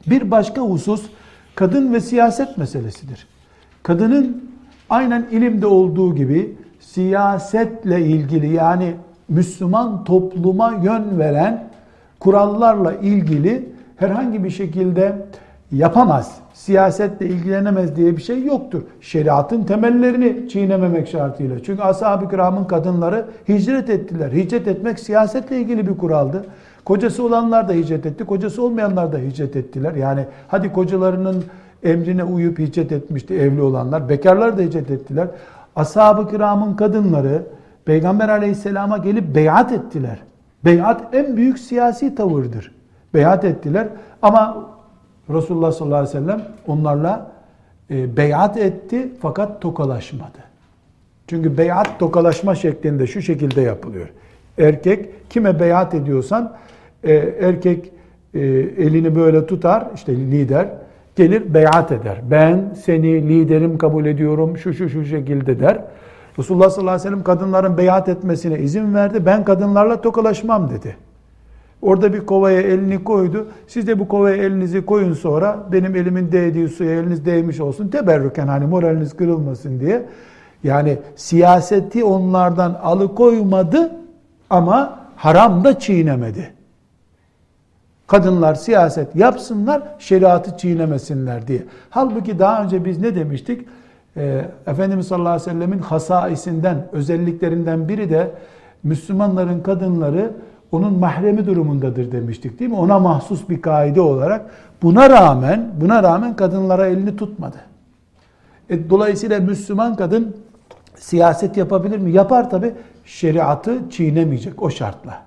Bir 0.07 0.31
başka 0.31 0.61
husus 0.61 1.07
kadın 1.55 1.95
ve 1.95 2.01
siyaset 2.01 2.59
meselesidir. 2.59 3.27
Kadının 3.83 4.51
aynen 4.91 5.27
ilimde 5.31 5.67
olduğu 5.67 6.15
gibi 6.15 6.57
siyasetle 6.81 8.01
ilgili 8.01 8.55
yani 8.55 8.95
Müslüman 9.29 10.05
topluma 10.05 10.73
yön 10.73 11.19
veren 11.19 11.65
kurallarla 12.21 12.93
ilgili 12.93 13.69
herhangi 13.97 14.45
bir 14.45 14.51
şekilde 14.51 15.27
yapamaz, 15.73 16.39
siyasetle 16.55 17.27
ilgilenemez 17.27 17.97
diye 17.97 18.17
bir 18.17 18.23
şey 18.23 18.45
yoktur. 18.45 18.83
Şeriatın 19.01 19.65
temellerini 19.65 20.49
çiğnememek 20.49 21.09
şartıyla. 21.09 21.63
Çünkü 21.63 21.83
ashab-ı 21.83 22.31
kiramın 22.31 22.65
kadınları 22.65 23.25
hicret 23.49 23.91
ettiler. 23.91 24.33
Hicret 24.33 24.69
etmek 24.69 25.01
siyasetle 25.01 25.61
ilgili 25.61 25.87
bir 25.89 25.97
kuraldı. 25.97 26.45
Kocası 26.85 27.25
olanlar 27.25 27.69
da 27.69 27.73
hicret 27.73 28.07
etti, 28.07 28.25
kocası 28.25 28.63
olmayanlar 28.63 29.13
da 29.13 29.19
hicret 29.19 29.57
ettiler. 29.57 29.95
Yani 29.95 30.25
hadi 30.49 30.73
kocalarının 30.73 31.45
emrine 31.83 32.25
uyup 32.25 32.59
hicret 32.59 32.93
etmişti 32.93 33.35
evli 33.35 33.61
olanlar. 33.61 34.09
Bekarlar 34.09 34.59
da 34.59 34.63
hicret 34.63 34.91
ettiler. 34.91 35.29
Ashab-ı 35.77 36.29
kiramın 36.31 36.75
kadınları 36.75 37.43
Peygamber 37.87 38.29
aleyhisselama 38.29 38.99
gelip 38.99 39.35
beyat 39.35 39.73
ettiler. 39.73 40.19
Beyat 40.65 41.15
en 41.15 41.37
büyük 41.37 41.59
siyasi 41.59 42.15
tavırdır. 42.15 42.75
Beyat 43.15 43.45
ettiler 43.45 43.89
ama 44.23 44.71
Resulullah 45.31 45.73
sallallahu 45.73 45.99
aleyhi 45.99 46.17
ve 46.17 46.21
sellem 46.21 46.43
onlarla 46.67 47.33
e, 47.91 48.17
beyat 48.17 48.57
etti 48.57 49.09
fakat 49.21 49.61
tokalaşmadı. 49.61 50.39
Çünkü 51.27 51.59
beyat 51.59 51.99
tokalaşma 51.99 52.55
şeklinde 52.55 53.07
şu 53.07 53.23
şekilde 53.23 53.61
yapılıyor. 53.61 54.09
Erkek 54.59 55.31
kime 55.31 55.61
beyat 55.61 55.95
ediyorsan 55.95 56.57
e, 57.05 57.15
erkek 57.41 57.93
e, 58.35 58.41
elini 58.79 59.17
böyle 59.17 59.47
tutar 59.47 59.87
işte 59.95 60.17
lider 60.17 60.69
gelir 61.17 61.55
beyat 61.55 61.93
eder. 61.93 62.19
Ben 62.31 62.75
seni 62.85 63.29
liderim 63.29 63.79
kabul 63.79 64.07
ediyorum 64.07 64.59
şu 64.59 64.75
şu 64.75 64.89
şu 64.89 65.05
şekilde 65.05 65.61
der. 65.61 65.79
Resulullah 66.39 66.71
sallallahu 66.71 66.91
aleyhi 66.91 67.09
ve 67.09 67.11
sellem 67.11 67.25
kadınların 67.25 67.79
beyat 67.79 68.09
etmesine 68.09 68.59
izin 68.59 68.95
verdi. 68.95 69.27
Ben 69.27 69.45
kadınlarla 69.45 70.01
tokalaşmam 70.01 70.71
dedi. 70.71 70.97
Orada 71.83 72.13
bir 72.13 72.27
kovaya 72.27 72.61
elini 72.61 73.05
koydu. 73.05 73.47
Siz 73.67 73.87
de 73.87 73.99
bu 73.99 74.09
kovaya 74.09 74.37
elinizi 74.37 74.87
koyun 74.87 75.13
sonra 75.13 75.59
benim 75.73 75.97
elimin 75.97 76.33
değdiği 76.33 76.69
suya 76.69 76.93
eliniz 76.93 77.27
değmiş 77.27 77.61
olsun. 77.61 77.89
Teberrüken 77.89 78.47
hani 78.47 78.67
moraliniz 78.67 79.17
kırılmasın 79.17 79.81
diye. 79.81 80.07
Yani 80.65 80.99
siyaseti 81.17 82.05
onlardan 82.05 82.81
alıkoymadı 82.83 83.93
ama 84.51 84.99
haram 85.17 85.65
da 85.65 85.79
çiğnemedi. 85.79 86.53
Kadınlar 88.07 88.55
siyaset 88.55 89.17
yapsınlar, 89.17 89.83
şeriatı 89.99 90.59
çiğnemesinler 90.59 91.47
diye. 91.47 91.65
Halbuki 91.91 92.39
daha 92.39 92.65
önce 92.65 92.85
biz 92.85 92.99
ne 93.01 93.15
demiştik? 93.15 93.69
Ee, 94.17 94.45
Efendimiz 94.67 95.09
sallallahu 95.09 95.33
aleyhi 95.33 95.49
ve 95.49 95.53
sellemin 95.53 95.79
hasaisinden, 95.79 96.89
özelliklerinden 96.93 97.89
biri 97.89 98.11
de 98.11 98.31
Müslümanların 98.83 99.61
kadınları 99.61 100.33
onun 100.73 100.99
mahremi 100.99 101.47
durumundadır 101.47 102.13
demiştik 102.13 102.59
değil 102.61 102.71
mi? 102.71 102.77
Ona 102.77 102.99
mahsus 102.99 103.49
bir 103.49 103.63
kaide 103.63 104.01
olarak 104.01 104.51
buna 104.83 105.11
rağmen 105.11 105.71
buna 105.81 106.03
rağmen 106.03 106.37
kadınlara 106.37 106.87
elini 106.87 107.17
tutmadı. 107.17 107.57
E, 108.71 108.91
dolayısıyla 108.91 109.41
Müslüman 109.41 109.97
kadın 109.97 110.37
siyaset 110.97 111.57
yapabilir 111.57 111.99
mi? 111.99 112.13
Yapar 112.13 112.51
tabi. 112.51 112.75
Şeriatı 113.05 113.79
çiğnemeyecek 113.91 114.63
o 114.63 114.71
şartla. 114.71 115.23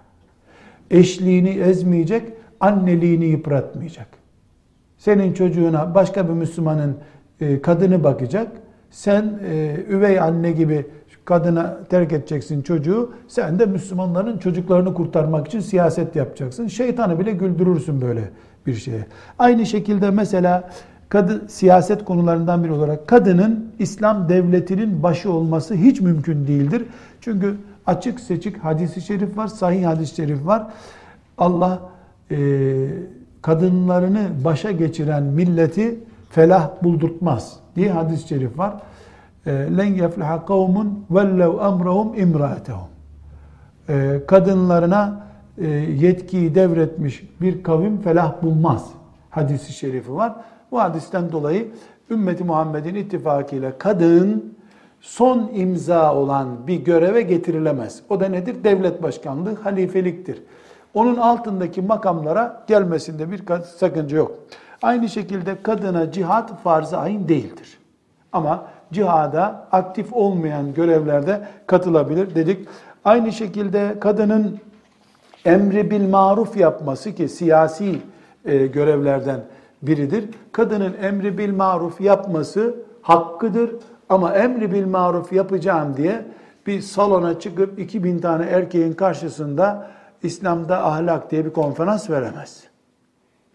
Eşliğini 0.92 1.50
ezmeyecek, 1.50 2.34
anneliğini 2.60 3.26
yıpratmayacak. 3.26 4.08
Senin 4.98 5.34
çocuğuna 5.34 5.96
başka 5.96 6.28
bir 6.28 6.34
Müslümanın 6.34 6.98
e, 7.42 7.62
kadını 7.62 8.04
bakacak. 8.04 8.48
Sen 8.92 9.40
e, 9.46 9.76
üvey 9.90 10.20
anne 10.20 10.52
gibi 10.52 10.86
kadına 11.30 11.78
terk 11.90 12.14
edeceksin 12.14 12.62
çocuğu. 12.62 13.14
Sen 13.28 13.60
de 13.60 13.66
Müslümanların 13.66 14.38
çocuklarını 14.38 14.94
kurtarmak 14.94 15.48
için 15.48 15.60
siyaset 15.60 16.16
yapacaksın. 16.16 16.68
Şeytanı 16.68 17.20
bile 17.20 17.32
güldürürsün 17.32 18.02
böyle 18.02 18.30
bir 18.68 18.74
şeye. 18.74 19.06
Aynı 19.40 19.66
şekilde 19.66 20.10
mesela 20.12 20.70
kadın 21.10 21.48
siyaset 21.48 22.06
konularından 22.06 22.64
biri 22.64 22.72
olarak 22.72 23.08
kadının 23.08 23.72
İslam 23.80 24.30
devletinin 24.30 25.04
başı 25.04 25.32
olması 25.32 25.76
hiç 25.76 26.02
mümkün 26.02 26.48
değildir. 26.48 26.86
Çünkü 27.22 27.56
açık 27.86 28.20
seçik 28.20 28.58
hadisi 28.58 29.02
şerif 29.02 29.38
var, 29.38 29.48
sahih 29.48 29.86
hadis-i 29.86 30.16
şerif 30.16 30.46
var. 30.46 30.68
Allah 31.38 31.80
e, 32.32 32.38
kadınlarını 33.42 34.28
başa 34.46 34.72
geçiren 34.72 35.24
milleti 35.24 36.00
felah 36.30 36.84
buldurtmaz 36.84 37.60
diye 37.80 37.92
hadis-i 37.92 38.28
şerif 38.28 38.58
var. 38.58 38.74
E, 39.46 39.52
len 39.52 39.94
yefliha 39.94 40.46
kavmun 40.46 41.06
vellev 41.12 41.50
emrahum 41.50 42.20
imraatehum. 42.20 42.88
E, 43.90 44.22
kadınlarına 44.28 45.28
e, 45.58 45.68
yetkiyi 45.68 46.56
devretmiş 46.56 47.24
bir 47.42 47.64
kavim 47.64 48.02
felah 48.02 48.44
bulmaz. 48.44 48.90
Hadisi 49.30 49.74
şerifi 49.74 50.14
var. 50.16 50.34
Bu 50.72 50.80
hadisten 50.80 51.32
dolayı 51.32 51.68
ümmeti 52.10 52.44
Muhammed'in 52.44 52.96
ittifakıyla 52.96 53.78
kadın 53.78 54.54
son 55.02 55.52
imza 55.54 56.16
olan 56.16 56.68
bir 56.68 56.76
göreve 56.76 57.22
getirilemez. 57.22 58.02
O 58.10 58.20
da 58.20 58.28
nedir? 58.28 58.64
Devlet 58.64 59.04
başkanlığı, 59.04 59.56
halifeliktir. 59.56 60.44
Onun 60.94 61.16
altındaki 61.16 61.82
makamlara 61.82 62.64
gelmesinde 62.68 63.32
bir 63.32 63.44
sakınca 63.78 64.18
yok. 64.18 64.32
Aynı 64.82 65.10
şekilde 65.10 65.64
kadına 65.64 66.12
cihat 66.12 66.64
farz-ı 66.64 66.98
ayn 66.98 67.28
değildir. 67.28 67.80
Ama 68.32 68.66
cihada 68.92 69.68
aktif 69.72 70.14
olmayan 70.14 70.74
görevlerde 70.74 71.48
katılabilir 71.68 72.36
dedik. 72.36 72.68
Aynı 73.06 73.32
şekilde 73.32 74.00
kadının 74.00 74.60
emri 75.46 75.92
bil 75.92 76.10
maruf 76.10 76.58
yapması 76.58 77.16
ki 77.16 77.30
siyasi 77.30 78.00
e, 78.46 78.68
görevlerden 78.68 79.42
biridir. 79.82 80.30
Kadının 80.52 80.96
emri 81.02 81.38
bil 81.38 81.54
maruf 81.54 82.02
yapması 82.02 82.76
hakkıdır 83.02 83.72
ama 84.10 84.34
emri 84.34 84.72
bil 84.72 84.86
maruf 84.86 85.34
yapacağım 85.34 85.98
diye 85.98 86.26
bir 86.68 86.82
salona 86.82 87.40
çıkıp 87.40 87.80
2000 87.80 88.20
tane 88.20 88.46
erkeğin 88.46 88.94
karşısında 88.94 89.90
İslam'da 90.24 90.86
ahlak 90.86 91.32
diye 91.32 91.46
bir 91.46 91.54
konferans 91.54 92.10
veremez. 92.10 92.64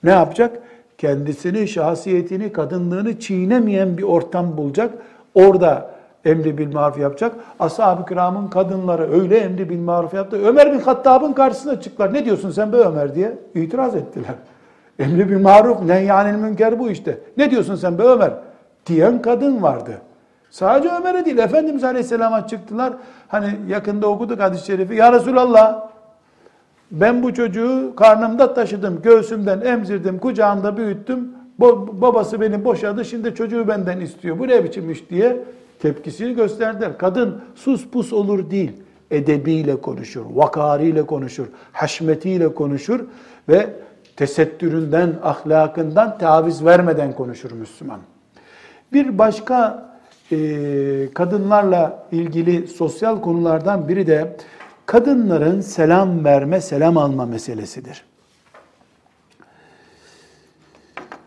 Ne 0.02 0.10
yapacak? 0.10 0.62
Kendisini, 1.04 1.68
şahsiyetini, 1.68 2.52
kadınlığını 2.52 3.20
çiğnemeyen 3.20 3.98
bir 3.98 4.02
ortam 4.02 4.56
bulacak. 4.56 4.90
Orada 5.34 5.90
emri 6.24 6.58
bil 6.58 6.72
maruf 6.72 6.98
yapacak. 6.98 7.32
Ashab-ı 7.60 8.06
kiramın 8.06 8.48
kadınları 8.48 9.12
öyle 9.12 9.38
emri 9.38 9.70
bil 9.70 9.78
maruf 9.78 10.14
yaptı. 10.14 10.38
Ömer 10.44 10.72
bin 10.72 10.78
Hattab'ın 10.78 11.32
karşısına 11.32 11.80
çıktılar. 11.80 12.14
Ne 12.14 12.24
diyorsun 12.24 12.50
sen 12.50 12.72
be 12.72 12.76
Ömer 12.76 13.14
diye 13.14 13.38
itiraz 13.54 13.96
ettiler. 13.96 14.34
Emri 14.98 15.30
bil 15.30 15.40
maruf 15.40 15.82
ne 15.82 16.00
yani 16.00 16.36
münker 16.36 16.78
bu 16.78 16.90
işte. 16.90 17.18
Ne 17.36 17.50
diyorsun 17.50 17.76
sen 17.76 17.98
be 17.98 18.02
Ömer? 18.02 18.30
Diyen 18.86 19.22
kadın 19.22 19.62
vardı. 19.62 19.92
Sadece 20.50 20.94
Ömer'e 20.94 21.24
değil 21.24 21.38
Efendimiz 21.38 21.84
Aleyhisselam'a 21.84 22.46
çıktılar. 22.46 22.92
Hani 23.28 23.48
yakında 23.68 24.06
okuduk 24.06 24.40
hadis-i 24.40 24.66
şerifi. 24.66 24.94
Ya 24.94 25.12
Resulallah 25.12 25.88
ben 26.90 27.22
bu 27.22 27.34
çocuğu 27.34 27.92
karnımda 27.96 28.54
taşıdım, 28.54 29.02
göğsümden 29.02 29.60
emzirdim, 29.60 30.18
kucağımda 30.18 30.76
büyüttüm. 30.76 31.28
babası 31.60 32.40
beni 32.40 32.64
boşadı, 32.64 33.04
şimdi 33.04 33.34
çocuğu 33.34 33.68
benden 33.68 34.00
istiyor. 34.00 34.38
Bu 34.38 34.48
ne 34.48 34.64
biçim 34.64 34.90
iş 34.90 35.10
diye 35.10 35.44
tepkisini 35.78 36.34
gösterdiler. 36.34 36.98
Kadın 36.98 37.40
sus 37.54 37.88
pus 37.88 38.12
olur 38.12 38.50
değil. 38.50 38.72
Edebiyle 39.10 39.76
konuşur, 39.80 40.24
vakariyle 40.34 41.06
konuşur, 41.06 41.46
haşmetiyle 41.72 42.54
konuşur 42.54 43.00
ve 43.48 43.70
tesettüründen, 44.16 45.14
ahlakından 45.22 46.18
taviz 46.18 46.64
vermeden 46.64 47.12
konuşur 47.12 47.52
Müslüman. 47.52 48.00
Bir 48.92 49.18
başka 49.18 49.88
e, 50.32 50.36
kadınlarla 51.14 52.06
ilgili 52.12 52.68
sosyal 52.68 53.20
konulardan 53.20 53.88
biri 53.88 54.06
de 54.06 54.36
kadınların 54.86 55.60
selam 55.60 56.24
verme, 56.24 56.60
selam 56.60 56.96
alma 56.96 57.26
meselesidir. 57.26 58.04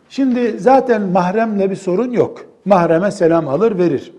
Şimdi 0.09 0.59
zaten 0.59 1.01
mahremle 1.01 1.69
bir 1.69 1.75
sorun 1.75 2.11
yok. 2.11 2.45
Mahreme 2.65 3.11
selam 3.11 3.47
alır 3.47 3.77
verir. 3.77 4.13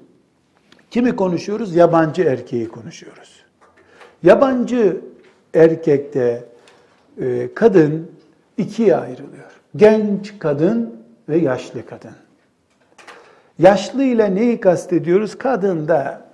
Kimi 0.91 1.17
konuşuyoruz? 1.17 1.77
Yabancı 1.77 2.23
erkeği 2.23 2.69
konuşuyoruz. 2.69 3.45
Yabancı 4.23 5.01
erkekte 5.55 6.45
e, 7.21 7.49
kadın 7.55 8.11
ikiye 8.57 8.97
ayrılıyor. 8.97 9.61
Genç 9.77 10.39
kadın 10.39 11.05
ve 11.29 11.37
yaşlı 11.39 11.87
kadın. 11.87 12.15
Yaşlı 13.59 14.05
ile 14.05 14.35
neyi 14.35 14.61
kastediyoruz? 14.61 15.39
Kadında 15.39 16.28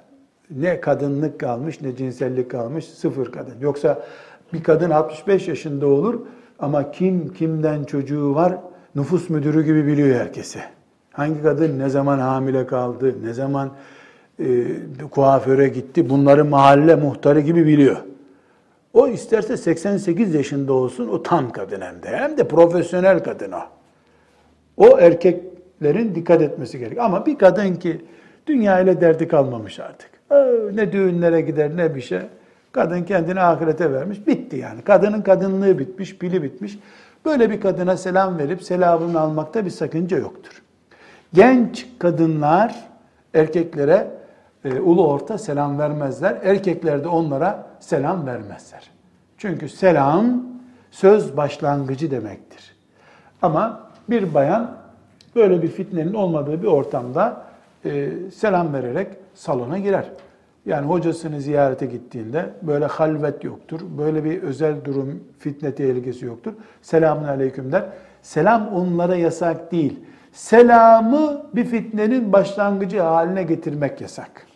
ne 0.50 0.80
kadınlık 0.80 1.40
kalmış 1.40 1.80
ne 1.80 1.96
cinsellik 1.96 2.50
kalmış 2.50 2.84
sıfır 2.84 3.32
kadın. 3.32 3.54
Yoksa 3.60 4.04
bir 4.52 4.62
kadın 4.62 4.90
65 4.90 5.48
yaşında 5.48 5.86
olur 5.86 6.20
ama 6.58 6.90
kim 6.90 7.32
kimden 7.32 7.84
çocuğu 7.84 8.34
var 8.34 8.56
nüfus 8.94 9.30
müdürü 9.30 9.64
gibi 9.64 9.86
biliyor 9.86 10.20
herkese. 10.20 10.60
Hangi 11.12 11.42
kadın 11.42 11.78
ne 11.78 11.88
zaman 11.88 12.18
hamile 12.18 12.66
kaldı, 12.66 13.14
ne 13.24 13.32
zaman 13.32 13.70
e, 14.38 14.66
kuaföre 15.10 15.68
gitti 15.68 16.08
bunları 16.10 16.44
mahalle 16.44 16.94
muhtarı 16.94 17.40
gibi 17.40 17.66
biliyor. 17.66 17.96
O 18.92 19.08
isterse 19.08 19.56
88 19.56 20.34
yaşında 20.34 20.72
olsun 20.72 21.08
o 21.08 21.22
tam 21.22 21.52
kadın 21.52 21.80
hem 21.80 22.02
de. 22.02 22.08
Hem 22.08 22.38
de 22.38 22.48
profesyonel 22.48 23.24
kadın 23.24 23.52
o. 23.52 23.60
O 24.76 24.98
erkeklerin 24.98 26.14
dikkat 26.14 26.42
etmesi 26.42 26.78
gerek. 26.78 26.98
Ama 26.98 27.26
bir 27.26 27.38
kadın 27.38 27.74
ki 27.74 28.04
dünya 28.46 28.80
ile 28.80 29.00
derdi 29.00 29.28
kalmamış 29.28 29.80
artık. 29.80 30.13
Ne 30.74 30.92
düğünlere 30.92 31.40
gider 31.40 31.76
ne 31.76 31.94
bir 31.94 32.00
şey. 32.00 32.20
Kadın 32.72 33.02
kendini 33.02 33.40
ahirete 33.40 33.92
vermiş. 33.92 34.26
Bitti 34.26 34.56
yani. 34.56 34.82
Kadının 34.82 35.22
kadınlığı 35.22 35.78
bitmiş, 35.78 36.16
pili 36.16 36.42
bitmiş. 36.42 36.78
Böyle 37.24 37.50
bir 37.50 37.60
kadına 37.60 37.96
selam 37.96 38.38
verip 38.38 38.62
selamını 38.62 39.20
almakta 39.20 39.64
bir 39.64 39.70
sakınca 39.70 40.18
yoktur. 40.18 40.62
Genç 41.34 41.86
kadınlar 41.98 42.74
erkeklere 43.34 44.10
e, 44.64 44.80
ulu 44.80 45.08
orta 45.08 45.38
selam 45.38 45.78
vermezler. 45.78 46.36
Erkekler 46.42 47.04
de 47.04 47.08
onlara 47.08 47.66
selam 47.80 48.26
vermezler. 48.26 48.90
Çünkü 49.38 49.68
selam 49.68 50.42
söz 50.90 51.36
başlangıcı 51.36 52.10
demektir. 52.10 52.76
Ama 53.42 53.90
bir 54.10 54.34
bayan 54.34 54.76
böyle 55.36 55.62
bir 55.62 55.68
fitnenin 55.68 56.14
olmadığı 56.14 56.62
bir 56.62 56.66
ortamda 56.66 57.42
e, 57.84 58.10
selam 58.34 58.72
vererek 58.72 59.08
salona 59.34 59.78
girer. 59.78 60.10
Yani 60.66 60.86
hocasını 60.86 61.40
ziyarete 61.40 61.86
gittiğinde 61.86 62.50
böyle 62.62 62.86
halvet 62.86 63.44
yoktur. 63.44 63.80
Böyle 63.98 64.24
bir 64.24 64.42
özel 64.42 64.84
durum, 64.84 65.24
fitne 65.38 65.74
tehlikesi 65.74 66.24
yoktur. 66.24 66.52
Selamun 66.82 67.24
aleyküm 67.24 67.72
der. 67.72 67.84
Selam 68.22 68.68
onlara 68.68 69.16
yasak 69.16 69.72
değil. 69.72 70.00
Selamı 70.32 71.46
bir 71.54 71.64
fitnenin 71.64 72.32
başlangıcı 72.32 73.00
haline 73.00 73.42
getirmek 73.42 74.00
yasak. 74.00 74.46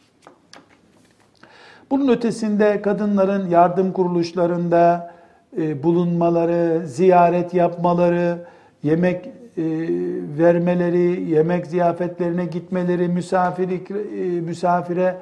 Bunun 1.91 2.09
ötesinde 2.09 2.83
kadınların 2.83 3.49
yardım 3.49 3.93
kuruluşlarında 3.93 5.15
e, 5.59 5.83
bulunmaları, 5.83 6.87
ziyaret 6.87 7.55
yapmaları, 7.55 8.39
yemek 8.83 9.31
vermeleri, 10.39 11.31
yemek 11.31 11.67
ziyafetlerine 11.67 12.45
gitmeleri, 12.45 13.09
misafirlik, 13.09 13.91
e, 13.91 13.95
misafire 14.41 15.17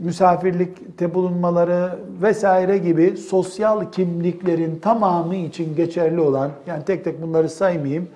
misafirlikte 0.00 1.14
bulunmaları 1.14 1.98
vesaire 2.22 2.78
gibi 2.78 3.16
sosyal 3.16 3.90
kimliklerin 3.92 4.78
tamamı 4.78 5.36
için 5.36 5.76
geçerli 5.76 6.20
olan, 6.20 6.50
yani 6.66 6.84
tek 6.84 7.04
tek 7.04 7.22
bunları 7.22 7.48
saymayayım. 7.48 8.08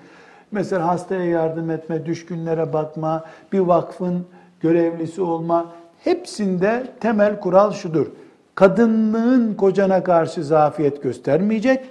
Mesela 0.51 0.87
hastaya 0.87 1.25
yardım 1.25 1.71
etme, 1.71 2.05
düşkünlere 2.05 2.73
bakma, 2.73 3.23
bir 3.53 3.59
vakfın 3.59 4.25
görevlisi 4.61 5.21
olma, 5.21 5.65
hepsinde 6.03 6.83
temel 6.99 7.39
kural 7.39 7.71
şudur. 7.71 8.07
Kadınlığın 8.55 9.53
kocana 9.53 10.03
karşı 10.03 10.43
zafiyet 10.43 11.03
göstermeyecek, 11.03 11.89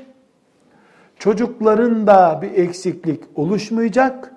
çocukların 1.20 2.06
da 2.06 2.38
bir 2.42 2.52
eksiklik 2.52 3.24
oluşmayacak, 3.34 4.32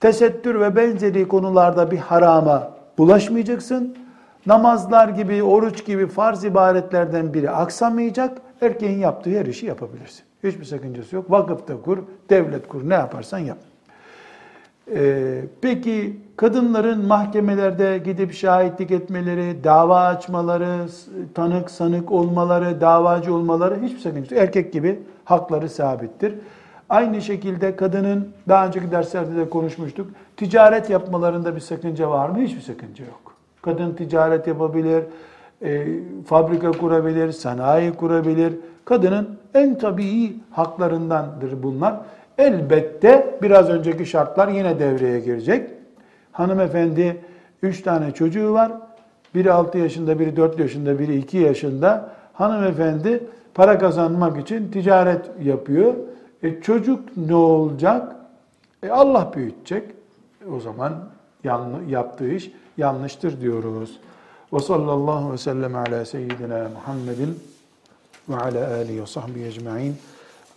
tesettür 0.00 0.60
ve 0.60 0.76
benzeri 0.76 1.28
konularda 1.28 1.90
bir 1.90 1.98
harama 1.98 2.72
bulaşmayacaksın, 2.98 3.96
namazlar 4.46 5.08
gibi, 5.08 5.42
oruç 5.42 5.86
gibi 5.86 6.06
farz 6.06 6.44
ibadetlerden 6.44 7.34
biri 7.34 7.50
aksamayacak, 7.50 8.38
erkeğin 8.60 8.98
yaptığı 8.98 9.30
her 9.30 9.46
işi 9.46 9.66
yapabilirsin. 9.66 10.22
Hiçbir 10.44 10.64
sakıncası 10.64 11.16
yok. 11.16 11.30
Vakıfta 11.30 11.82
kur, 11.82 11.98
devlet 12.30 12.68
kur, 12.68 12.88
ne 12.88 12.94
yaparsan 12.94 13.38
yap. 13.38 13.58
Ee, 14.94 15.40
peki 15.60 16.16
kadınların 16.36 17.06
mahkemelerde 17.06 17.98
gidip 17.98 18.32
şahitlik 18.32 18.90
etmeleri, 18.90 19.64
dava 19.64 20.00
açmaları, 20.00 20.86
tanık 21.34 21.70
sanık 21.70 22.12
olmaları, 22.12 22.80
davacı 22.80 23.34
olmaları 23.34 23.82
hiçbir 23.82 23.98
sakıncası 23.98 24.34
yok. 24.34 24.42
Erkek 24.42 24.72
gibi 24.72 24.98
hakları 25.24 25.68
sabittir. 25.68 26.34
Aynı 26.88 27.22
şekilde 27.22 27.76
kadının 27.76 28.28
daha 28.48 28.66
önceki 28.66 28.90
derslerde 28.90 29.36
de 29.36 29.50
konuşmuştuk. 29.50 30.06
Ticaret 30.36 30.90
yapmalarında 30.90 31.56
bir 31.56 31.60
sakınca 31.60 32.10
var 32.10 32.28
mı? 32.28 32.38
Hiçbir 32.38 32.60
sakınca 32.60 33.04
yok. 33.04 33.34
Kadın 33.62 33.92
ticaret 33.92 34.46
yapabilir, 34.46 35.04
e, 35.62 35.86
fabrika 36.26 36.70
kurabilir, 36.70 37.32
sanayi 37.32 37.92
kurabilir. 37.92 38.54
Kadının 38.84 39.38
en 39.54 39.78
tabii 39.78 40.36
haklarındandır 40.50 41.62
bunlar. 41.62 42.00
Elbette 42.40 43.38
biraz 43.42 43.68
önceki 43.68 44.06
şartlar 44.06 44.48
yine 44.48 44.78
devreye 44.78 45.20
girecek. 45.20 45.70
Hanımefendi 46.32 47.20
3 47.62 47.82
tane 47.82 48.12
çocuğu 48.12 48.52
var. 48.52 48.72
Biri 49.34 49.52
6 49.52 49.78
yaşında, 49.78 50.18
biri 50.18 50.36
4 50.36 50.58
yaşında, 50.58 50.98
biri 50.98 51.16
2 51.18 51.38
yaşında. 51.38 52.10
Hanımefendi 52.32 53.24
para 53.54 53.78
kazanmak 53.78 54.38
için 54.38 54.70
ticaret 54.70 55.30
yapıyor. 55.42 55.94
E 56.42 56.60
çocuk 56.60 57.16
ne 57.16 57.34
olacak? 57.34 58.16
E 58.82 58.90
Allah 58.90 59.32
büyütecek. 59.36 59.90
E 60.44 60.50
o 60.50 60.60
zaman 60.60 60.94
yaptığı 61.88 62.30
iş 62.30 62.50
yanlıştır 62.76 63.40
diyoruz. 63.40 64.00
Ve 64.52 64.58
sallallahu 64.58 65.32
ve 65.32 65.38
sellem 65.38 65.76
ala 65.76 66.04
seyyidina 66.04 66.68
Muhammedin 66.74 67.38
ve 68.28 68.36
ala 68.36 68.74
alihi 68.74 69.02
ve 69.02 69.06
sahbihi 69.06 69.46
ecma'in 69.46 69.96